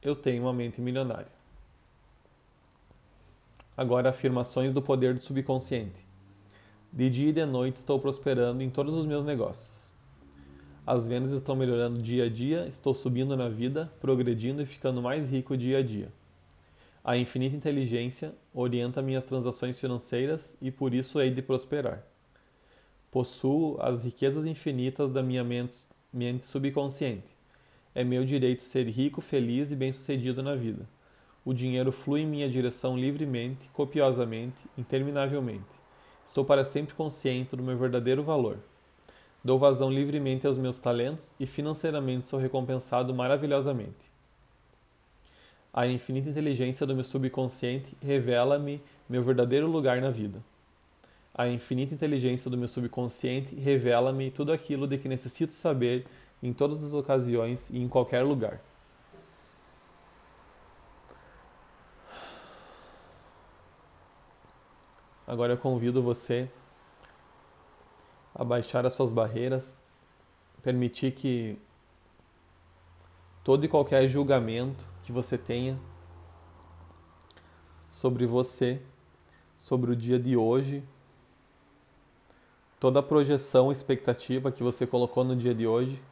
Eu 0.00 0.14
tenho 0.14 0.45
uma 0.45 0.52
mente 0.52 0.80
milionária. 0.80 1.33
Agora, 3.76 4.11
afirmações 4.11 4.73
do 4.73 4.80
poder 4.80 5.14
do 5.14 5.25
subconsciente. 5.25 6.06
De 6.92 7.11
dia 7.11 7.30
e 7.30 7.33
de 7.33 7.45
noite 7.45 7.78
estou 7.78 7.99
prosperando 7.99 8.62
em 8.62 8.71
todos 8.71 8.95
os 8.95 9.04
meus 9.04 9.25
negócios. 9.25 9.86
As 10.87 11.09
vendas 11.09 11.33
estão 11.33 11.57
melhorando 11.57 12.00
dia 12.00 12.26
a 12.26 12.28
dia, 12.28 12.64
estou 12.69 12.95
subindo 12.95 13.37
na 13.37 13.49
vida, 13.49 13.93
progredindo 14.00 14.62
e 14.62 14.66
ficando 14.66 15.02
mais 15.02 15.28
rico 15.28 15.57
dia 15.57 15.78
a 15.78 15.83
dia. 15.83 16.12
A 17.02 17.16
infinita 17.16 17.57
inteligência 17.57 18.33
orienta 18.55 19.02
minhas 19.02 19.25
transações 19.25 19.81
financeiras 19.81 20.57
e 20.62 20.71
por 20.71 20.95
isso 20.95 21.21
hei 21.21 21.33
de 21.33 21.43
prosperar. 21.43 22.07
Possuo 23.11 23.76
as 23.81 24.05
riquezas 24.05 24.47
infinitas 24.47 25.11
da 25.11 25.25
minha 25.25 25.43
mente 25.43 25.88
mente 26.12 26.47
subconsciente. 26.47 27.37
É 27.93 28.05
meu 28.05 28.25
direito 28.25 28.62
ser 28.62 28.87
rico, 28.88 29.21
feliz 29.21 29.73
e 29.73 29.76
bem-sucedido 29.76 30.40
na 30.40 30.55
vida. 30.55 30.88
O 31.45 31.52
dinheiro 31.52 31.90
flui 31.90 32.21
em 32.21 32.26
minha 32.26 32.49
direção 32.49 32.97
livremente, 32.97 33.69
copiosamente, 33.73 34.57
interminavelmente. 34.78 35.64
Estou 36.25 36.45
para 36.45 36.64
sempre 36.64 36.95
consciente 36.95 37.57
do 37.57 37.62
meu 37.62 37.76
verdadeiro 37.76 38.23
valor. 38.23 38.59
Dou 39.45 39.59
vazão 39.59 39.90
livremente 39.90 40.47
aos 40.47 40.59
meus 40.59 40.78
talentos 40.78 41.33
e 41.38 41.47
financeiramente 41.47 42.26
sou 42.26 42.38
recompensado 42.38 43.14
maravilhosamente. 43.14 44.11
A 45.73 45.87
infinita 45.87 46.31
inteligência 46.31 46.87
do 46.87 46.95
meu 46.95 47.05
subconsciente 47.05 47.97
revela-me 48.00 48.83
meu 49.09 49.23
verdadeiro 49.23 49.66
lugar 49.66 50.00
na 50.00 50.11
vida. 50.11 50.43
A 51.35 51.47
infinita 51.47 51.93
inteligência 51.93 52.50
do 52.50 52.57
meu 52.57 52.66
subconsciente 52.66 53.55
revela-me 53.55 54.31
tudo 54.31 54.52
aquilo 54.52 54.87
de 54.87 54.97
que 54.97 55.07
necessito 55.07 55.52
saber 55.52 56.07
em 56.43 56.52
todas 56.52 56.83
as 56.83 56.95
ocasiões 56.95 57.69
e 57.69 57.78
em 57.78 57.88
qualquer 57.88 58.23
lugar. 58.23 58.61
Agora 65.26 65.52
eu 65.52 65.59
convido 65.59 66.02
você 66.02 66.49
a 68.37 68.45
baixar 68.45 68.85
as 68.85 68.93
suas 68.93 69.11
barreiras, 69.11 69.78
permitir 70.62 71.12
que 71.12 71.59
todo 73.43 73.64
e 73.64 73.69
qualquer 73.69 74.07
julgamento 74.09 74.87
que 75.02 75.11
você 75.11 75.38
tenha 75.38 75.81
sobre 77.88 78.26
você, 78.26 78.83
sobre 79.57 79.90
o 79.90 79.97
dia 79.97 80.19
de 80.19 80.37
hoje, 80.37 80.85
toda 82.78 83.00
a 83.00 83.02
projeção, 83.02 83.73
expectativa 83.73 84.52
que 84.52 84.62
você 84.62 84.87
colocou 84.87 85.25
no 85.25 85.35
dia 85.35 85.55
de 85.55 85.66
hoje 85.66 86.02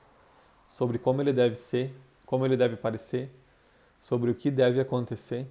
sobre 0.67 0.99
como 0.99 1.21
ele 1.21 1.33
deve 1.33 1.57
ser, 1.57 1.95
como 2.25 2.47
ele 2.47 2.57
deve 2.57 2.75
parecer, 2.75 3.31
sobre 4.01 4.31
o 4.31 4.35
que 4.35 4.51
deve 4.51 4.81
acontecer. 4.81 5.47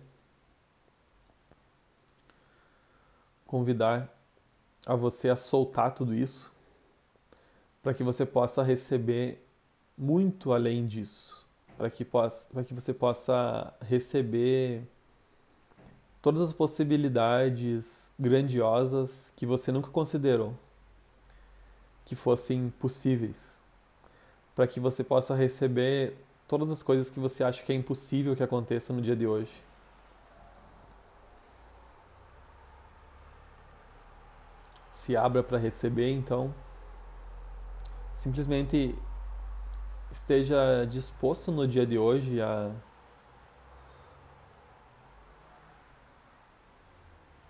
Convidar 3.45 4.11
a 4.87 4.95
você 4.95 5.29
a 5.29 5.35
soltar 5.35 5.93
tudo 5.93 6.15
isso 6.15 6.52
para 7.83 7.93
que 7.93 8.01
você 8.01 8.25
possa 8.25 8.63
receber 8.63 9.45
muito 9.97 10.53
além 10.53 10.87
disso, 10.87 11.45
para 11.77 11.89
que, 11.89 12.05
possa, 12.05 12.63
que 12.63 12.73
você 12.73 12.93
possa 12.93 13.73
receber 13.81 14.87
todas 16.21 16.41
as 16.41 16.53
possibilidades 16.53 18.13
grandiosas 18.17 19.33
que 19.35 19.45
você 19.45 19.69
nunca 19.69 19.91
considerou 19.91 20.57
que 22.05 22.15
fossem 22.15 22.69
possíveis, 22.79 23.59
para 24.55 24.65
que 24.65 24.79
você 24.79 25.03
possa 25.03 25.35
receber 25.35 26.15
todas 26.47 26.71
as 26.71 26.81
coisas 26.81 27.09
que 27.09 27.19
você 27.19 27.43
acha 27.43 27.63
que 27.63 27.71
é 27.71 27.75
impossível 27.75 28.35
que 28.35 28.43
aconteça 28.43 28.93
no 28.93 29.01
dia 29.01 29.15
de 29.15 29.27
hoje. 29.27 29.53
Se 34.91 35.17
abra 35.17 35.43
para 35.43 35.57
receber, 35.57 36.09
então 36.11 36.53
simplesmente 38.23 38.97
esteja 40.09 40.85
disposto 40.85 41.51
no 41.51 41.67
dia 41.67 41.85
de 41.85 41.97
hoje 41.97 42.41
a 42.41 42.71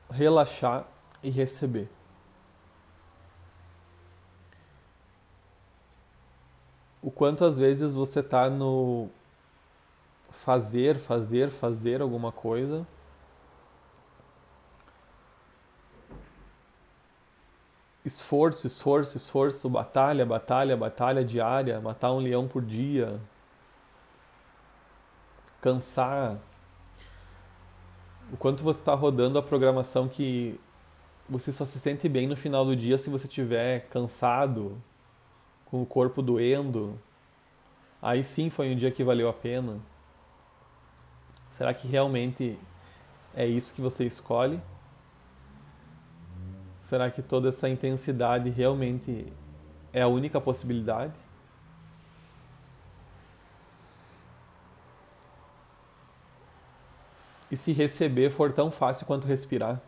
relaxar 0.10 0.88
e 1.22 1.30
receber. 1.30 1.88
o 7.04 7.12
quanto 7.12 7.44
às 7.44 7.58
vezes 7.58 7.94
você 7.94 8.22
está 8.22 8.50
no 8.50 9.10
fazer, 10.32 10.98
fazer, 10.98 11.52
fazer 11.52 12.02
alguma 12.02 12.32
coisa. 12.32 12.88
Esforço, 18.06 18.68
esforço, 18.68 19.18
esforço, 19.18 19.70
batalha, 19.70 20.26
batalha, 20.26 20.76
batalha 20.76 21.24
diária, 21.24 21.80
matar 21.80 22.12
um 22.12 22.20
leão 22.20 22.48
por 22.48 22.62
dia, 22.62 23.20
cansar. 25.62 26.38
O 28.32 28.36
quanto 28.36 28.64
você 28.64 28.80
está 28.80 28.94
rodando 28.94 29.40
a 29.40 29.44
programação 29.44 30.10
que 30.10 30.60
você 31.30 31.54
só 31.54 31.66
se 31.66 31.80
sente 31.80 32.10
bem 32.10 32.28
no 32.28 32.36
final 32.36 32.66
do 32.66 32.76
dia 32.76 32.98
se 32.98 33.10
você 33.10 33.26
estiver 33.26 33.88
cansado, 33.88 34.82
com 35.66 35.82
o 35.82 35.86
corpo 35.86 36.22
doendo, 36.22 37.00
aí 38.02 38.24
sim 38.24 38.50
foi 38.50 38.72
um 38.72 38.76
dia 38.76 38.92
que 38.92 39.04
valeu 39.04 39.30
a 39.30 39.34
pena? 39.34 39.80
Será 41.50 41.74
que 41.74 41.88
realmente 41.88 42.60
é 43.34 43.46
isso 43.46 43.74
que 43.74 43.82
você 43.82 44.06
escolhe? 44.06 44.62
Será 46.84 47.10
que 47.10 47.22
toda 47.22 47.48
essa 47.48 47.70
intensidade 47.70 48.50
realmente 48.50 49.32
é 49.94 50.02
a 50.02 50.08
única 50.10 50.42
possibilidade? 50.42 51.14
E 57.50 57.56
se 57.56 57.72
receber 57.72 58.30
for 58.30 58.52
tão 58.52 58.70
fácil 58.70 59.06
quanto 59.06 59.26
respirar? 59.26 59.82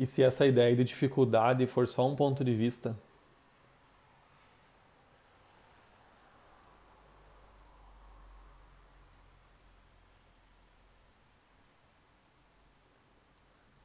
E 0.00 0.06
se 0.06 0.22
essa 0.22 0.46
ideia 0.46 0.74
de 0.74 0.82
dificuldade 0.82 1.66
for 1.66 1.86
só 1.86 2.08
um 2.08 2.16
ponto 2.16 2.42
de 2.42 2.54
vista, 2.54 2.96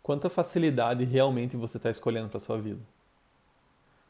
quanta 0.08 0.30
facilidade 0.30 1.04
realmente 1.04 1.58
você 1.58 1.76
está 1.76 1.90
escolhendo 1.90 2.30
para 2.30 2.40
sua 2.40 2.58
vida? 2.58 2.80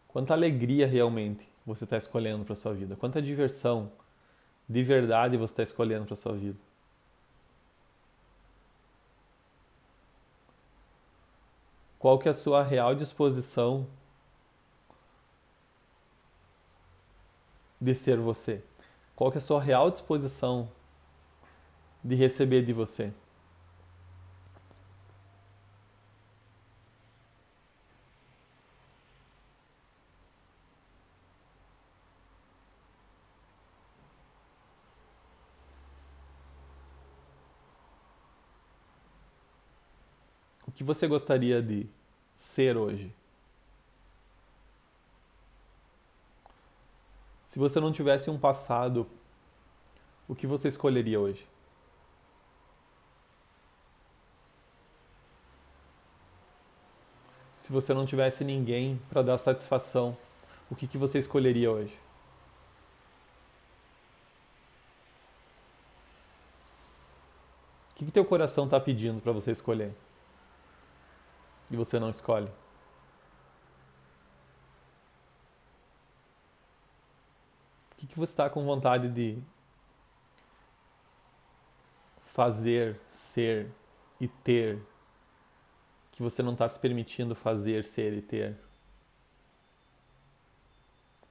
Quanta 0.08 0.32
alegria 0.32 0.86
realmente 0.86 1.50
você 1.66 1.86
está 1.86 1.98
escolhendo 1.98 2.46
para 2.46 2.54
sua 2.54 2.72
vida? 2.72 2.96
Quanta 2.96 3.20
diversão 3.20 3.92
de 4.70 4.84
verdade 4.84 5.38
você 5.38 5.54
está 5.54 5.64
escolhendo 5.64 6.06
para 6.06 6.16
sua 6.16 6.34
vida? 6.34 6.60
qual 11.98 12.20
que 12.20 12.28
é 12.28 12.32
a 12.32 12.36
sua 12.36 12.62
real 12.62 12.94
disposição 12.94 13.88
de 17.82 17.96
ser 17.96 18.20
você? 18.20 18.64
Qual 19.16 19.32
que 19.32 19.40
é 19.40 19.40
a 19.40 19.42
sua 19.42 19.60
real 19.60 19.90
disposição 19.90 20.70
de 22.04 22.14
receber 22.14 22.62
de 22.62 22.72
você? 22.72 23.12
O 40.68 40.72
que 40.72 40.84
você 40.84 41.08
gostaria 41.08 41.62
de 41.62 41.88
ser 42.36 42.78
hoje? 42.78 43.12
Se 47.42 47.58
você 47.58 47.80
não 47.80 47.92
tivesse 47.92 48.30
um 48.30 48.38
passado, 48.38 49.08
o 50.28 50.36
que 50.36 50.46
você 50.46 50.68
escolheria 50.68 51.20
hoje? 51.20 51.48
Se 57.56 57.72
você 57.72 57.94
não 57.94 58.06
tivesse 58.06 58.44
ninguém 58.44 59.02
para 59.10 59.22
dar 59.22 59.38
satisfação, 59.38 60.16
o 60.70 60.76
que, 60.76 60.88
que 60.88 60.98
você 60.98 61.20
escolheria 61.20 61.72
hoje? 61.72 61.98
O 67.92 67.96
que, 67.96 68.06
que 68.06 68.12
teu 68.12 68.24
coração 68.24 68.66
está 68.66 68.80
pedindo 68.80 69.22
para 69.22 69.32
você 69.32 69.52
escolher? 69.52 69.94
E 71.70 71.76
você 71.76 72.00
não 72.00 72.10
escolhe? 72.10 72.50
O 77.92 77.96
que, 77.98 78.08
que 78.08 78.18
você 78.18 78.32
está 78.32 78.50
com 78.50 78.64
vontade 78.64 79.10
de 79.10 79.42
fazer, 82.22 83.00
ser 83.10 83.70
e 84.22 84.28
ter 84.28 84.80
que 86.12 86.22
você 86.22 86.42
não 86.42 86.54
está 86.54 86.68
se 86.68 86.80
permitindo 86.80 87.36
fazer, 87.36 87.84
ser 87.84 88.14
e 88.14 88.22
ter? 88.22 88.58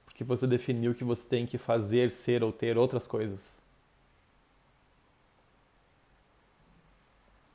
Porque 0.05 0.23
você 0.23 0.45
definiu 0.45 0.93
que 0.93 1.03
você 1.03 1.27
tem 1.27 1.45
que 1.45 1.57
fazer, 1.57 2.11
ser 2.11 2.43
ou 2.43 2.51
ter 2.51 2.77
outras 2.77 3.07
coisas. 3.07 3.55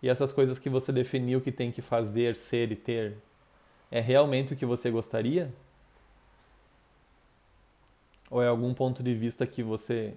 E 0.03 0.09
essas 0.09 0.33
coisas 0.33 0.59
que 0.59 0.69
você 0.69 0.93
definiu 0.93 1.41
que 1.41 1.53
tem 1.53 1.71
que 1.71 1.81
fazer, 1.81 2.37
ser 2.37 2.73
e 2.73 2.77
ter, 2.77 3.17
é 3.91 4.01
realmente 4.01 4.53
o 4.53 4.57
que 4.57 4.67
você 4.67 4.91
gostaria? 4.91 5.53
Ou 8.29 8.43
é 8.43 8.49
algum 8.49 8.75
ponto 8.75 9.03
de 9.03 9.15
vista 9.15 9.47
que 9.47 9.63
você 9.63 10.15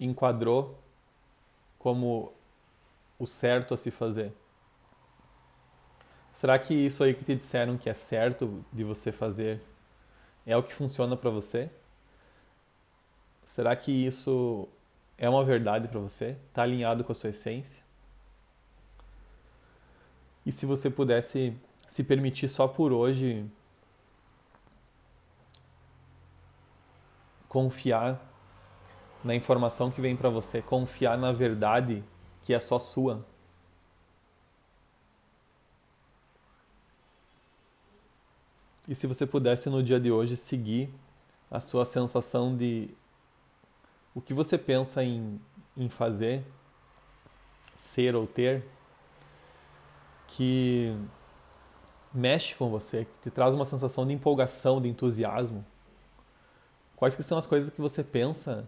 enquadrou 0.00 0.78
como 1.78 2.32
o 3.18 3.26
certo 3.26 3.74
a 3.74 3.76
se 3.76 3.90
fazer? 3.90 4.32
Será 6.32 6.58
que 6.58 6.72
isso 6.74 7.02
aí 7.02 7.14
que 7.14 7.24
te 7.24 7.34
disseram 7.34 7.76
que 7.76 7.90
é 7.90 7.94
certo 7.94 8.64
de 8.72 8.84
você 8.84 9.10
fazer 9.10 9.60
é 10.46 10.56
o 10.56 10.62
que 10.62 10.72
funciona 10.72 11.16
para 11.16 11.30
você? 11.30 11.70
Será 13.46 13.76
que 13.76 13.92
isso 13.92 14.68
é 15.16 15.30
uma 15.30 15.44
verdade 15.44 15.86
para 15.86 16.00
você? 16.00 16.36
Está 16.48 16.64
alinhado 16.64 17.04
com 17.04 17.12
a 17.12 17.14
sua 17.14 17.30
essência? 17.30 17.80
E 20.44 20.50
se 20.50 20.66
você 20.66 20.90
pudesse 20.90 21.56
se 21.86 22.02
permitir 22.02 22.48
só 22.48 22.66
por 22.66 22.92
hoje 22.92 23.48
confiar 27.48 28.20
na 29.22 29.34
informação 29.34 29.90
que 29.92 30.00
vem 30.00 30.16
para 30.16 30.28
você, 30.28 30.60
confiar 30.60 31.16
na 31.16 31.32
verdade 31.32 32.04
que 32.42 32.52
é 32.52 32.58
só 32.60 32.78
sua. 32.80 33.24
E 38.88 38.94
se 38.94 39.06
você 39.06 39.26
pudesse 39.26 39.70
no 39.70 39.82
dia 39.82 39.98
de 39.98 40.10
hoje 40.12 40.36
seguir 40.36 40.92
a 41.50 41.60
sua 41.60 41.84
sensação 41.84 42.56
de 42.56 42.90
o 44.16 44.20
que 44.22 44.32
você 44.32 44.56
pensa 44.56 45.04
em, 45.04 45.38
em 45.76 45.90
fazer, 45.90 46.42
ser 47.74 48.16
ou 48.16 48.26
ter, 48.26 48.64
que 50.26 50.96
mexe 52.14 52.54
com 52.54 52.70
você, 52.70 53.04
que 53.04 53.10
te 53.24 53.30
traz 53.30 53.54
uma 53.54 53.66
sensação 53.66 54.06
de 54.06 54.14
empolgação, 54.14 54.80
de 54.80 54.88
entusiasmo? 54.88 55.62
Quais 56.96 57.14
que 57.14 57.22
são 57.22 57.36
as 57.36 57.46
coisas 57.46 57.68
que 57.68 57.78
você 57.78 58.02
pensa 58.02 58.66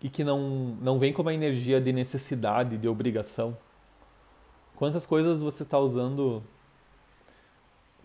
e 0.00 0.08
que 0.08 0.22
não, 0.22 0.78
não 0.80 0.96
vem 0.96 1.12
com 1.12 1.22
uma 1.22 1.34
energia 1.34 1.80
de 1.80 1.92
necessidade, 1.92 2.78
de 2.78 2.86
obrigação? 2.86 3.58
Quantas 4.76 5.04
coisas 5.04 5.40
você 5.40 5.64
está 5.64 5.76
usando 5.76 6.40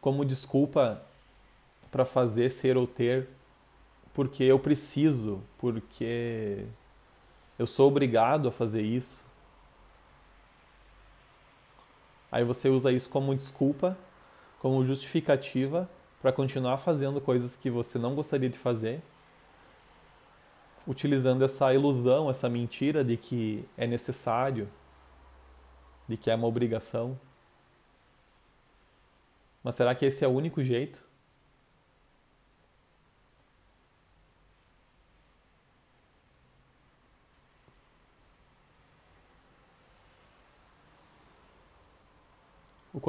como 0.02 0.26
desculpa 0.26 1.04
para 1.92 2.04
fazer, 2.04 2.50
ser 2.50 2.76
ou 2.76 2.88
ter, 2.88 3.30
porque 4.20 4.44
eu 4.44 4.60
preciso, 4.60 5.42
porque 5.58 6.66
eu 7.58 7.66
sou 7.66 7.88
obrigado 7.88 8.50
a 8.50 8.52
fazer 8.52 8.82
isso? 8.82 9.24
Aí 12.30 12.44
você 12.44 12.68
usa 12.68 12.92
isso 12.92 13.10
como 13.10 13.34
desculpa, 13.34 13.98
como 14.60 14.84
justificativa 14.84 15.90
para 16.22 16.34
continuar 16.34 16.80
fazendo 16.80 17.22
coisas 17.22 17.56
que 17.56 17.70
você 17.70 17.98
não 17.98 18.14
gostaria 18.14 18.50
de 18.50 18.60
fazer, 18.60 19.02
utilizando 20.86 21.46
essa 21.46 21.74
ilusão, 21.74 22.30
essa 22.30 22.50
mentira 22.50 23.06
de 23.06 23.16
que 23.16 23.64
é 23.78 23.88
necessário, 23.88 24.70
de 26.10 26.18
que 26.18 26.30
é 26.30 26.36
uma 26.36 26.46
obrigação. 26.46 27.18
Mas 29.64 29.76
será 29.76 29.96
que 29.96 30.06
esse 30.06 30.26
é 30.26 30.28
o 30.28 30.32
único 30.32 30.62
jeito? 30.62 31.09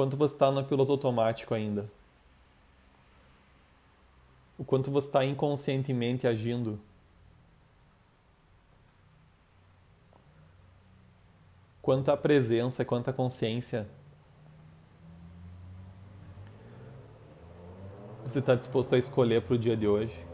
Quanto 0.01 0.17
você 0.17 0.33
está 0.33 0.51
no 0.51 0.63
piloto 0.63 0.91
automático 0.93 1.53
ainda. 1.53 1.87
O 4.57 4.65
quanto 4.65 4.89
você 4.89 5.05
está 5.05 5.23
inconscientemente 5.23 6.25
agindo. 6.25 6.79
Quanta 11.83 12.17
presença, 12.17 12.83
quanta 12.83 13.13
consciência 13.13 13.87
você 18.23 18.39
está 18.39 18.55
disposto 18.55 18.95
a 18.95 18.97
escolher 18.97 19.43
para 19.43 19.53
o 19.53 19.57
dia 19.59 19.77
de 19.77 19.87
hoje. 19.87 20.30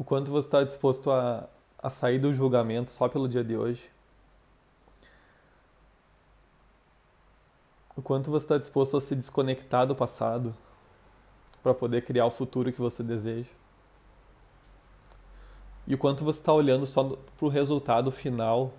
O 0.00 0.04
quanto 0.04 0.30
você 0.30 0.48
está 0.48 0.64
disposto 0.64 1.10
a, 1.10 1.46
a 1.78 1.90
sair 1.90 2.18
do 2.18 2.32
julgamento 2.32 2.90
só 2.90 3.06
pelo 3.06 3.28
dia 3.28 3.44
de 3.44 3.54
hoje. 3.54 3.90
O 7.94 8.00
quanto 8.00 8.30
você 8.30 8.46
está 8.46 8.56
disposto 8.56 8.96
a 8.96 9.00
se 9.02 9.14
desconectar 9.14 9.86
do 9.86 9.94
passado 9.94 10.56
para 11.62 11.74
poder 11.74 12.00
criar 12.02 12.24
o 12.24 12.30
futuro 12.30 12.72
que 12.72 12.80
você 12.80 13.02
deseja. 13.02 13.50
E 15.86 15.94
o 15.94 15.98
quanto 15.98 16.24
você 16.24 16.40
está 16.40 16.54
olhando 16.54 16.86
só 16.86 17.04
para 17.04 17.46
o 17.46 17.50
resultado 17.50 18.10
final 18.10 18.72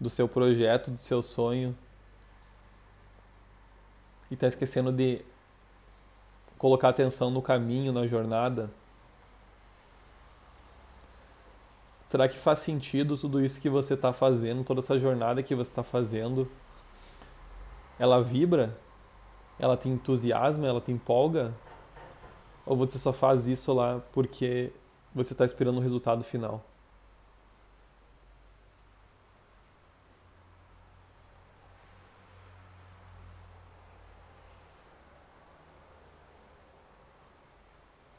do 0.00 0.08
seu 0.08 0.26
projeto, 0.26 0.90
do 0.90 0.98
seu 0.98 1.20
sonho. 1.20 1.76
E 4.30 4.34
está 4.34 4.46
esquecendo 4.46 4.90
de 4.90 5.22
colocar 6.56 6.88
atenção 6.88 7.30
no 7.30 7.42
caminho, 7.42 7.92
na 7.92 8.06
jornada, 8.06 8.70
Será 12.08 12.26
que 12.26 12.38
faz 12.38 12.60
sentido 12.60 13.18
tudo 13.18 13.38
isso 13.38 13.60
que 13.60 13.68
você 13.68 13.92
está 13.92 14.14
fazendo, 14.14 14.64
toda 14.64 14.80
essa 14.80 14.98
jornada 14.98 15.42
que 15.42 15.54
você 15.54 15.70
está 15.70 15.82
fazendo? 15.82 16.50
Ela 17.98 18.22
vibra? 18.22 18.74
Ela 19.58 19.76
te 19.76 19.90
entusiasma? 19.90 20.66
Ela 20.66 20.80
te 20.80 20.90
empolga? 20.90 21.54
Ou 22.64 22.74
você 22.74 22.98
só 22.98 23.12
faz 23.12 23.46
isso 23.46 23.74
lá 23.74 24.00
porque 24.10 24.72
você 25.14 25.34
está 25.34 25.44
esperando 25.44 25.76
o 25.76 25.82
resultado 25.82 26.24
final? 26.24 26.64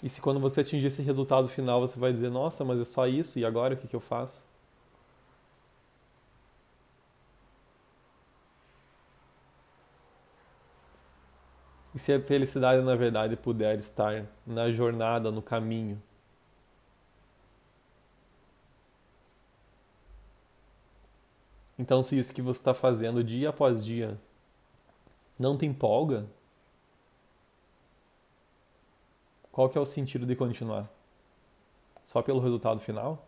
E 0.04 0.10
se 0.10 0.22
quando 0.22 0.40
você 0.40 0.62
atingir 0.62 0.88
esse 0.88 1.02
resultado 1.02 1.48
final 1.50 1.82
você 1.82 2.00
vai 2.00 2.12
dizer, 2.14 2.30
nossa, 2.30 2.64
mas 2.66 2.80
é 2.80 2.86
só 2.86 3.08
isso, 3.08 3.38
e 3.40 3.46
agora 3.46 3.74
o 3.74 3.78
que, 3.78 3.88
que 3.88 3.96
eu 3.96 4.00
faço? 4.00 4.44
E 11.94 12.00
se 12.00 12.14
a 12.14 12.22
felicidade 12.22 12.82
na 12.84 12.96
verdade 12.96 13.36
puder 13.36 13.78
estar 13.80 14.26
na 14.46 14.72
jornada, 14.72 15.32
no 15.32 15.42
caminho, 15.42 16.02
Então, 21.80 22.04
se 22.04 22.20
isso 22.20 22.34
que 22.34 22.42
você 22.42 22.60
está 22.60 22.74
fazendo 22.74 23.24
dia 23.24 23.50
após 23.50 23.86
dia 23.86 24.20
não 25.40 25.58
te 25.58 25.66
empolga, 25.66 26.28
qual 29.60 29.68
que 29.68 29.78
é 29.78 29.82
o 29.82 29.86
sentido 29.86 30.26
de 30.26 30.38
continuar? 30.38 30.90
Só 32.06 32.22
pelo 32.22 32.40
resultado 32.40 32.80
final? 32.80 33.28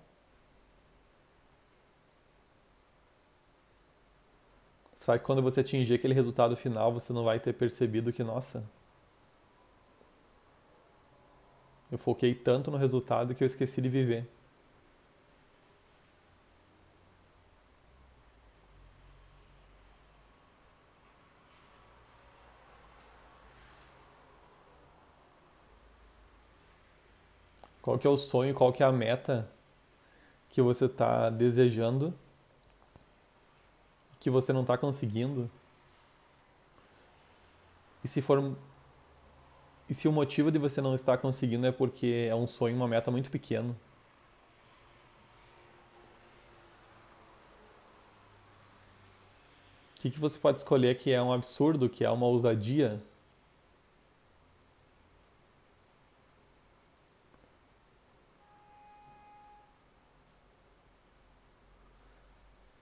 Será 4.96 5.20
que 5.20 5.26
quando 5.26 5.42
você 5.42 5.60
atingir 5.60 5.94
aquele 5.94 6.14
resultado 6.14 6.56
final, 6.56 6.94
você 6.94 7.12
não 7.12 7.26
vai 7.26 7.38
ter 7.38 7.52
percebido 7.52 8.14
que, 8.14 8.24
nossa, 8.24 8.64
eu 11.92 11.98
foquei 11.98 12.34
tanto 12.34 12.72
no 12.72 12.78
resultado 12.78 13.36
que 13.36 13.44
eu 13.44 13.46
esqueci 13.46 13.82
de 13.82 13.90
viver? 13.90 14.26
Qual 27.92 28.00
que 28.00 28.08
é 28.08 28.10
o 28.10 28.16
sonho, 28.16 28.54
qual 28.56 28.72
que 28.72 28.82
é 28.82 28.86
a 28.86 28.92
meta 28.92 29.52
que 30.48 30.62
você 30.62 30.86
está 30.86 31.30
desejando 31.30 32.18
que 34.18 34.30
você 34.30 34.54
não 34.54 34.62
está 34.62 34.78
conseguindo? 34.78 35.52
E 38.02 38.08
se 38.08 38.22
for 38.22 38.56
e 39.90 39.94
se 39.94 40.08
o 40.08 40.12
motivo 40.14 40.50
de 40.50 40.58
você 40.58 40.80
não 40.80 40.96
estar 40.96 41.18
conseguindo 41.18 41.68
é 41.68 41.72
porque 41.74 42.28
é 42.30 42.34
um 42.34 42.48
sonho, 42.48 42.78
uma 42.78 42.88
meta 42.88 43.12
muito 43.12 43.30
pequeno? 43.30 43.76
O 49.98 50.02
que, 50.02 50.12
que 50.12 50.20
você 50.20 50.40
pode 50.40 50.60
escolher 50.60 50.96
que 50.96 51.12
é 51.12 51.22
um 51.22 51.34
absurdo, 51.34 51.90
que 51.90 52.06
é 52.06 52.10
uma 52.10 52.26
ousadia? 52.26 53.04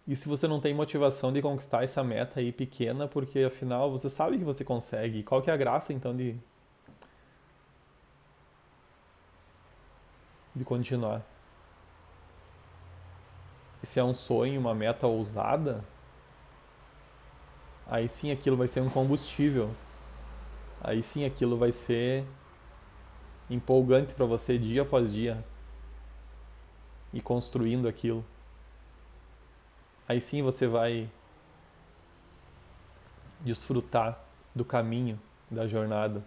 E 0.09 0.15
se 0.15 0.27
você 0.27 0.47
não 0.47 0.59
tem 0.59 0.73
motivação 0.73 1.31
de 1.31 1.39
conquistar 1.39 1.83
essa 1.83 2.03
meta 2.03 2.39
aí 2.39 2.51
pequena, 2.51 3.07
porque 3.07 3.41
afinal 3.41 3.91
você 3.91 4.09
sabe 4.09 4.39
que 4.39 4.43
você 4.43 4.65
consegue, 4.65 5.21
qual 5.21 5.39
que 5.39 5.51
é 5.51 5.53
a 5.53 5.57
graça 5.57 5.93
então 5.93 6.17
de 6.17 6.35
de 10.55 10.65
continuar? 10.65 11.21
E 13.83 13.85
se 13.85 13.99
é 13.99 14.03
um 14.03 14.15
sonho, 14.15 14.59
uma 14.59 14.73
meta 14.73 15.05
ousada, 15.05 15.85
aí 17.85 18.09
sim 18.09 18.31
aquilo 18.31 18.57
vai 18.57 18.67
ser 18.67 18.81
um 18.81 18.89
combustível. 18.89 19.69
Aí 20.81 21.03
sim 21.03 21.23
aquilo 21.23 21.55
vai 21.55 21.71
ser 21.71 22.25
empolgante 23.47 24.15
para 24.15 24.25
você 24.25 24.57
dia 24.57 24.81
após 24.81 25.13
dia 25.13 25.45
e 27.13 27.21
construindo 27.21 27.87
aquilo 27.87 28.25
aí 30.09 30.19
sim 30.19 30.41
você 30.41 30.67
vai 30.67 31.07
desfrutar 33.41 34.19
do 34.55 34.65
caminho, 34.65 35.19
da 35.51 35.67
jornada. 35.67 36.23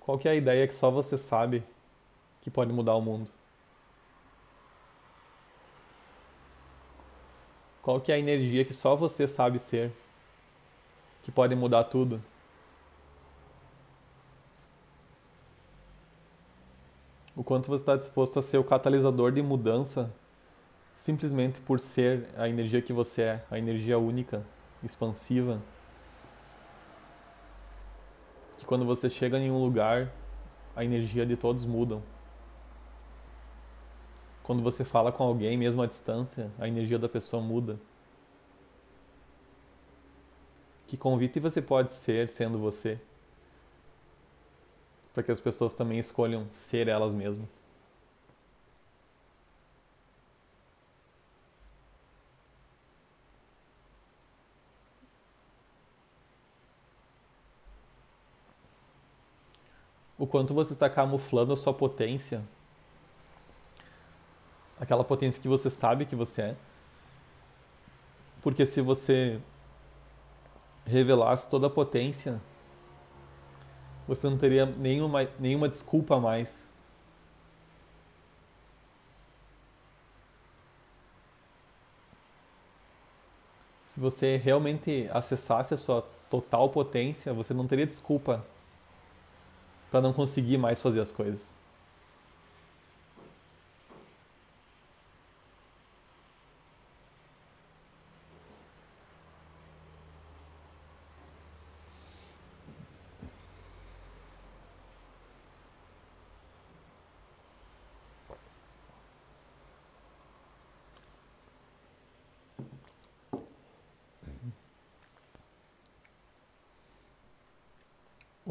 Qual 0.00 0.18
que 0.18 0.28
é 0.28 0.32
a 0.32 0.34
ideia 0.34 0.66
que 0.66 0.74
só 0.74 0.90
você 0.90 1.16
sabe 1.16 1.62
que 2.42 2.50
pode 2.50 2.72
mudar 2.72 2.94
o 2.96 3.00
mundo? 3.00 3.30
Qual 7.82 8.00
que 8.00 8.12
é 8.12 8.14
a 8.14 8.18
energia 8.18 8.64
que 8.64 8.74
só 8.74 8.94
você 8.94 9.26
sabe 9.26 9.58
ser? 9.58 9.92
Que 11.22 11.30
pode 11.30 11.54
mudar 11.54 11.84
tudo? 11.84 12.22
O 17.34 17.42
quanto 17.42 17.68
você 17.68 17.82
está 17.82 17.96
disposto 17.96 18.38
a 18.38 18.42
ser 18.42 18.58
o 18.58 18.64
catalisador 18.64 19.32
de 19.32 19.40
mudança 19.40 20.12
simplesmente 20.94 21.60
por 21.62 21.80
ser 21.80 22.26
a 22.36 22.48
energia 22.48 22.82
que 22.82 22.92
você 22.92 23.22
é, 23.22 23.44
a 23.50 23.58
energia 23.58 23.98
única, 23.98 24.44
expansiva. 24.82 25.60
Que 28.58 28.66
quando 28.66 28.84
você 28.84 29.08
chega 29.08 29.38
em 29.38 29.50
um 29.50 29.62
lugar, 29.62 30.12
a 30.76 30.84
energia 30.84 31.24
de 31.24 31.36
todos 31.36 31.64
mudam. 31.64 32.02
Quando 34.42 34.62
você 34.62 34.84
fala 34.84 35.12
com 35.12 35.22
alguém, 35.22 35.56
mesmo 35.56 35.82
à 35.82 35.86
distância, 35.86 36.50
a 36.58 36.66
energia 36.66 36.98
da 36.98 37.08
pessoa 37.08 37.42
muda. 37.42 37.78
Que 40.86 40.96
convite 40.96 41.38
você 41.38 41.62
pode 41.62 41.94
ser 41.94 42.28
sendo 42.28 42.58
você? 42.58 43.00
Para 45.14 45.22
que 45.22 45.30
as 45.30 45.38
pessoas 45.38 45.74
também 45.74 45.98
escolham 45.98 46.48
ser 46.52 46.88
elas 46.88 47.14
mesmas. 47.14 47.64
O 60.18 60.26
quanto 60.26 60.52
você 60.52 60.72
está 60.72 60.90
camuflando 60.90 61.52
a 61.52 61.56
sua 61.56 61.72
potência 61.72 62.42
aquela 64.90 65.04
potência 65.04 65.40
que 65.40 65.46
você 65.46 65.70
sabe 65.70 66.04
que 66.04 66.16
você 66.16 66.42
é. 66.42 66.56
Porque 68.42 68.66
se 68.66 68.80
você 68.80 69.40
revelasse 70.84 71.48
toda 71.48 71.68
a 71.68 71.70
potência, 71.70 72.40
você 74.08 74.28
não 74.28 74.36
teria 74.36 74.66
nenhuma, 74.66 75.30
nenhuma 75.38 75.68
desculpa 75.68 76.18
mais. 76.18 76.74
Se 83.84 84.00
você 84.00 84.38
realmente 84.38 85.08
acessasse 85.12 85.72
a 85.72 85.76
sua 85.76 86.02
total 86.28 86.68
potência, 86.68 87.32
você 87.32 87.54
não 87.54 87.68
teria 87.68 87.86
desculpa 87.86 88.44
para 89.88 90.00
não 90.00 90.12
conseguir 90.12 90.58
mais 90.58 90.82
fazer 90.82 91.00
as 91.00 91.12
coisas. 91.12 91.59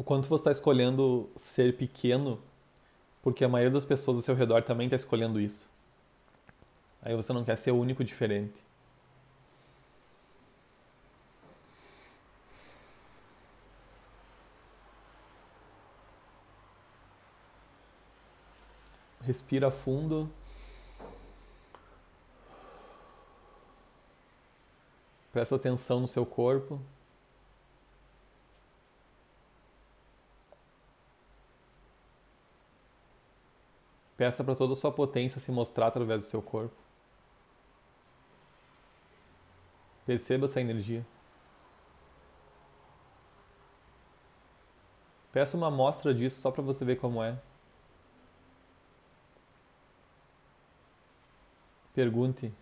O 0.00 0.02
quanto 0.02 0.26
você 0.30 0.40
está 0.40 0.50
escolhendo 0.50 1.28
ser 1.36 1.76
pequeno, 1.76 2.42
porque 3.20 3.44
a 3.44 3.48
maioria 3.50 3.70
das 3.70 3.84
pessoas 3.84 4.16
ao 4.16 4.22
seu 4.22 4.34
redor 4.34 4.62
também 4.62 4.86
está 4.86 4.96
escolhendo 4.96 5.38
isso. 5.38 5.68
Aí 7.02 7.14
você 7.14 7.34
não 7.34 7.44
quer 7.44 7.58
ser 7.58 7.70
o 7.72 7.76
único 7.78 8.02
diferente. 8.02 8.64
Respira 19.20 19.70
fundo. 19.70 20.30
Presta 25.30 25.56
atenção 25.56 26.00
no 26.00 26.08
seu 26.08 26.24
corpo. 26.24 26.80
Peça 34.20 34.44
para 34.44 34.54
toda 34.54 34.74
a 34.74 34.76
sua 34.76 34.92
potência 34.92 35.40
se 35.40 35.50
mostrar 35.50 35.86
através 35.86 36.22
do 36.22 36.28
seu 36.28 36.42
corpo. 36.42 36.76
Perceba 40.04 40.44
essa 40.44 40.60
energia. 40.60 41.06
Peça 45.32 45.56
uma 45.56 45.68
amostra 45.68 46.12
disso 46.12 46.38
só 46.38 46.50
para 46.50 46.60
você 46.60 46.84
ver 46.84 46.96
como 46.96 47.22
é. 47.22 47.40
Pergunte. 51.94 52.52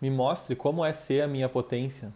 Me 0.00 0.10
mostre 0.10 0.56
como 0.56 0.84
é 0.84 0.92
ser 0.92 1.22
a 1.22 1.28
minha 1.28 1.48
potência 1.48 2.12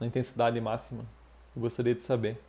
na 0.00 0.08
intensidade 0.08 0.60
máxima. 0.60 1.06
Eu 1.54 1.62
gostaria 1.62 1.94
de 1.94 2.02
saber. 2.02 2.42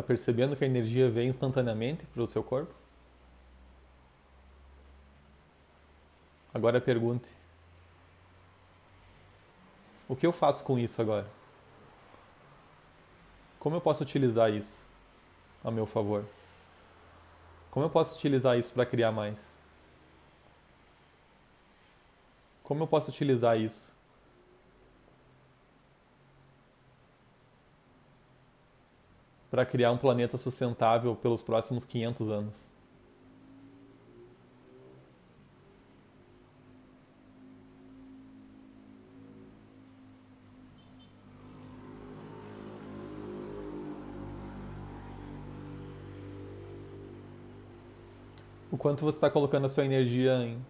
Está 0.00 0.06
percebendo 0.06 0.56
que 0.56 0.64
a 0.64 0.66
energia 0.66 1.10
vem 1.10 1.28
instantaneamente 1.28 2.06
para 2.06 2.22
o 2.22 2.26
seu 2.26 2.42
corpo? 2.42 2.74
Agora 6.54 6.80
pergunte: 6.80 7.28
O 10.08 10.16
que 10.16 10.26
eu 10.26 10.32
faço 10.32 10.64
com 10.64 10.78
isso 10.78 11.02
agora? 11.02 11.28
Como 13.58 13.76
eu 13.76 13.80
posso 13.82 14.02
utilizar 14.02 14.50
isso 14.50 14.82
a 15.62 15.70
meu 15.70 15.84
favor? 15.84 16.24
Como 17.70 17.84
eu 17.84 17.90
posso 17.90 18.16
utilizar 18.16 18.58
isso 18.58 18.72
para 18.72 18.86
criar 18.86 19.12
mais? 19.12 19.54
Como 22.62 22.84
eu 22.84 22.86
posso 22.86 23.10
utilizar 23.10 23.60
isso 23.60 23.92
para 29.50 29.66
criar 29.66 29.90
um 29.90 29.98
planeta 29.98 30.38
sustentável 30.38 31.16
pelos 31.16 31.42
próximos 31.42 31.84
500 31.84 32.28
anos? 32.28 32.70
O 48.70 48.78
quanto 48.78 49.04
você 49.04 49.16
está 49.16 49.28
colocando 49.28 49.66
a 49.66 49.68
sua 49.68 49.84
energia 49.84 50.34
em 50.44 50.64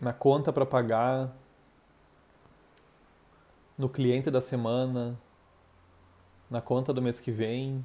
na 0.00 0.12
conta 0.12 0.52
para 0.52 0.64
pagar, 0.64 1.32
no 3.78 3.88
cliente 3.88 4.28
da 4.28 4.40
semana, 4.40 5.16
na 6.50 6.60
conta 6.60 6.92
do 6.92 7.00
mês 7.00 7.20
que 7.20 7.30
vem, 7.30 7.84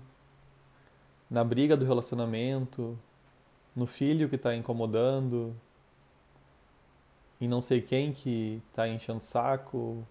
na 1.29 1.43
briga 1.43 1.77
do 1.77 1.85
relacionamento, 1.85 2.97
no 3.75 3.85
filho 3.85 4.27
que 4.27 4.35
está 4.35 4.55
incomodando, 4.55 5.55
em 7.39 7.47
não 7.47 7.61
sei 7.61 7.79
quem 7.79 8.11
que 8.11 8.61
está 8.69 8.87
enchendo 8.87 9.21
saco. 9.21 10.03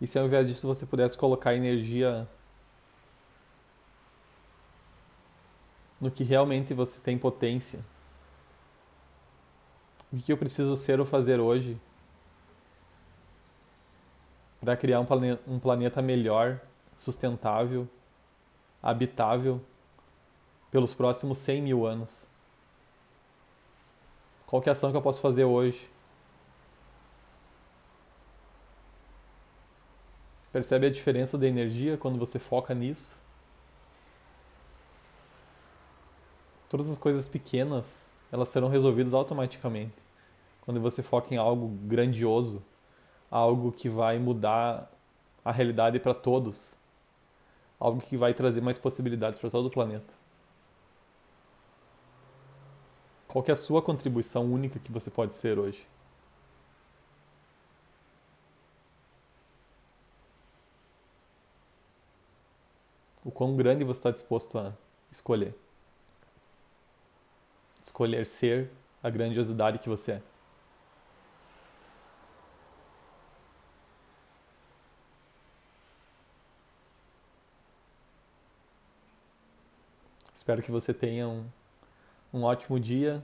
E 0.00 0.06
se 0.06 0.16
ao 0.18 0.26
invés 0.26 0.46
disso 0.46 0.66
você 0.66 0.86
pudesse 0.86 1.18
colocar 1.18 1.54
energia 1.54 2.28
no 6.00 6.10
que 6.10 6.22
realmente 6.22 6.72
você 6.72 7.00
tem 7.00 7.18
potência? 7.18 7.84
O 10.12 10.18
que 10.18 10.32
eu 10.32 10.36
preciso 10.36 10.76
ser 10.76 11.00
ou 11.00 11.06
fazer 11.06 11.40
hoje 11.40 11.80
para 14.66 14.76
criar 14.76 14.98
um 14.98 15.06
planeta, 15.06 15.42
um 15.46 15.60
planeta 15.60 16.02
melhor, 16.02 16.60
sustentável, 16.96 17.88
habitável 18.82 19.60
pelos 20.72 20.92
próximos 20.92 21.38
100 21.38 21.62
mil 21.62 21.86
anos? 21.86 22.26
Qual 24.44 24.60
é 24.66 24.68
a 24.68 24.72
ação 24.72 24.90
que 24.90 24.96
eu 24.96 25.02
posso 25.02 25.20
fazer 25.20 25.44
hoje? 25.44 25.88
Percebe 30.52 30.88
a 30.88 30.90
diferença 30.90 31.38
da 31.38 31.46
energia 31.46 31.96
quando 31.96 32.18
você 32.18 32.40
foca 32.40 32.74
nisso? 32.74 33.16
Todas 36.68 36.90
as 36.90 36.98
coisas 36.98 37.28
pequenas, 37.28 38.10
elas 38.32 38.48
serão 38.48 38.66
resolvidas 38.66 39.14
automaticamente. 39.14 39.94
Quando 40.62 40.80
você 40.80 41.04
foca 41.04 41.32
em 41.32 41.38
algo 41.38 41.68
grandioso, 41.86 42.64
algo 43.30 43.72
que 43.72 43.88
vai 43.88 44.18
mudar 44.18 44.90
a 45.44 45.52
realidade 45.52 46.00
para 46.00 46.14
todos, 46.14 46.74
algo 47.78 48.00
que 48.00 48.16
vai 48.16 48.34
trazer 48.34 48.60
mais 48.60 48.78
possibilidades 48.78 49.38
para 49.38 49.50
todo 49.50 49.66
o 49.66 49.70
planeta. 49.70 50.12
Qual 53.28 53.44
é 53.46 53.52
a 53.52 53.56
sua 53.56 53.82
contribuição 53.82 54.44
única 54.44 54.78
que 54.78 54.90
você 54.90 55.10
pode 55.10 55.34
ser 55.36 55.58
hoje? 55.58 55.86
O 63.24 63.30
quão 63.30 63.56
grande 63.56 63.84
você 63.84 63.98
está 63.98 64.10
disposto 64.10 64.58
a 64.58 64.72
escolher? 65.10 65.54
Escolher 67.82 68.24
ser 68.24 68.70
a 69.02 69.10
grandiosidade 69.10 69.78
que 69.80 69.88
você 69.88 70.12
é. 70.12 70.22
Espero 80.46 80.62
que 80.62 80.70
você 80.70 80.94
tenha 80.94 81.26
um, 81.26 81.44
um 82.32 82.44
ótimo 82.44 82.78
dia. 82.78 83.20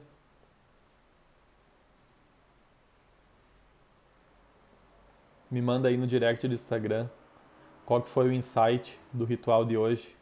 Me 5.49 5.63
manda 5.63 5.89
aí 5.89 5.97
no 5.97 6.05
direct 6.05 6.49
do 6.49 6.53
Instagram 6.53 7.09
qual 7.87 8.03
que 8.03 8.09
foi 8.09 8.27
o 8.27 8.33
insight 8.33 8.99
do 9.13 9.25
ritual 9.25 9.65
de 9.65 9.77
hoje. 9.77 10.17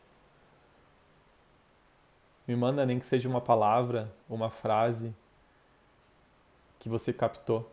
Me 2.46 2.54
manda 2.54 2.84
nem 2.84 2.98
que 2.98 3.06
seja 3.06 3.30
uma 3.30 3.40
palavra, 3.40 4.14
uma 4.28 4.50
frase 4.50 5.16
que 6.78 6.90
você 6.90 7.14
captou. 7.14 7.72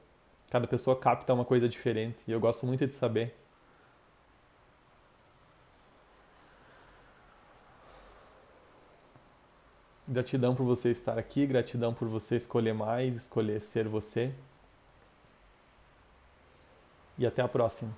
Cada 0.50 0.68
pessoa 0.68 0.96
capta 0.96 1.34
uma 1.34 1.44
coisa 1.44 1.68
diferente 1.68 2.18
e 2.26 2.32
eu 2.32 2.40
gosto 2.40 2.66
muito 2.66 2.88
de 2.88 2.94
saber. 2.94 3.36
Gratidão 10.18 10.56
por 10.56 10.66
você 10.66 10.90
estar 10.90 11.20
aqui, 11.20 11.46
gratidão 11.46 11.94
por 11.94 12.08
você 12.08 12.38
escolher 12.38 12.74
mais, 12.74 13.16
escolher 13.16 13.62
ser 13.62 13.88
você. 13.88 14.34
E 17.20 17.24
até 17.28 17.44
a 17.44 17.48
próxima. 17.48 17.94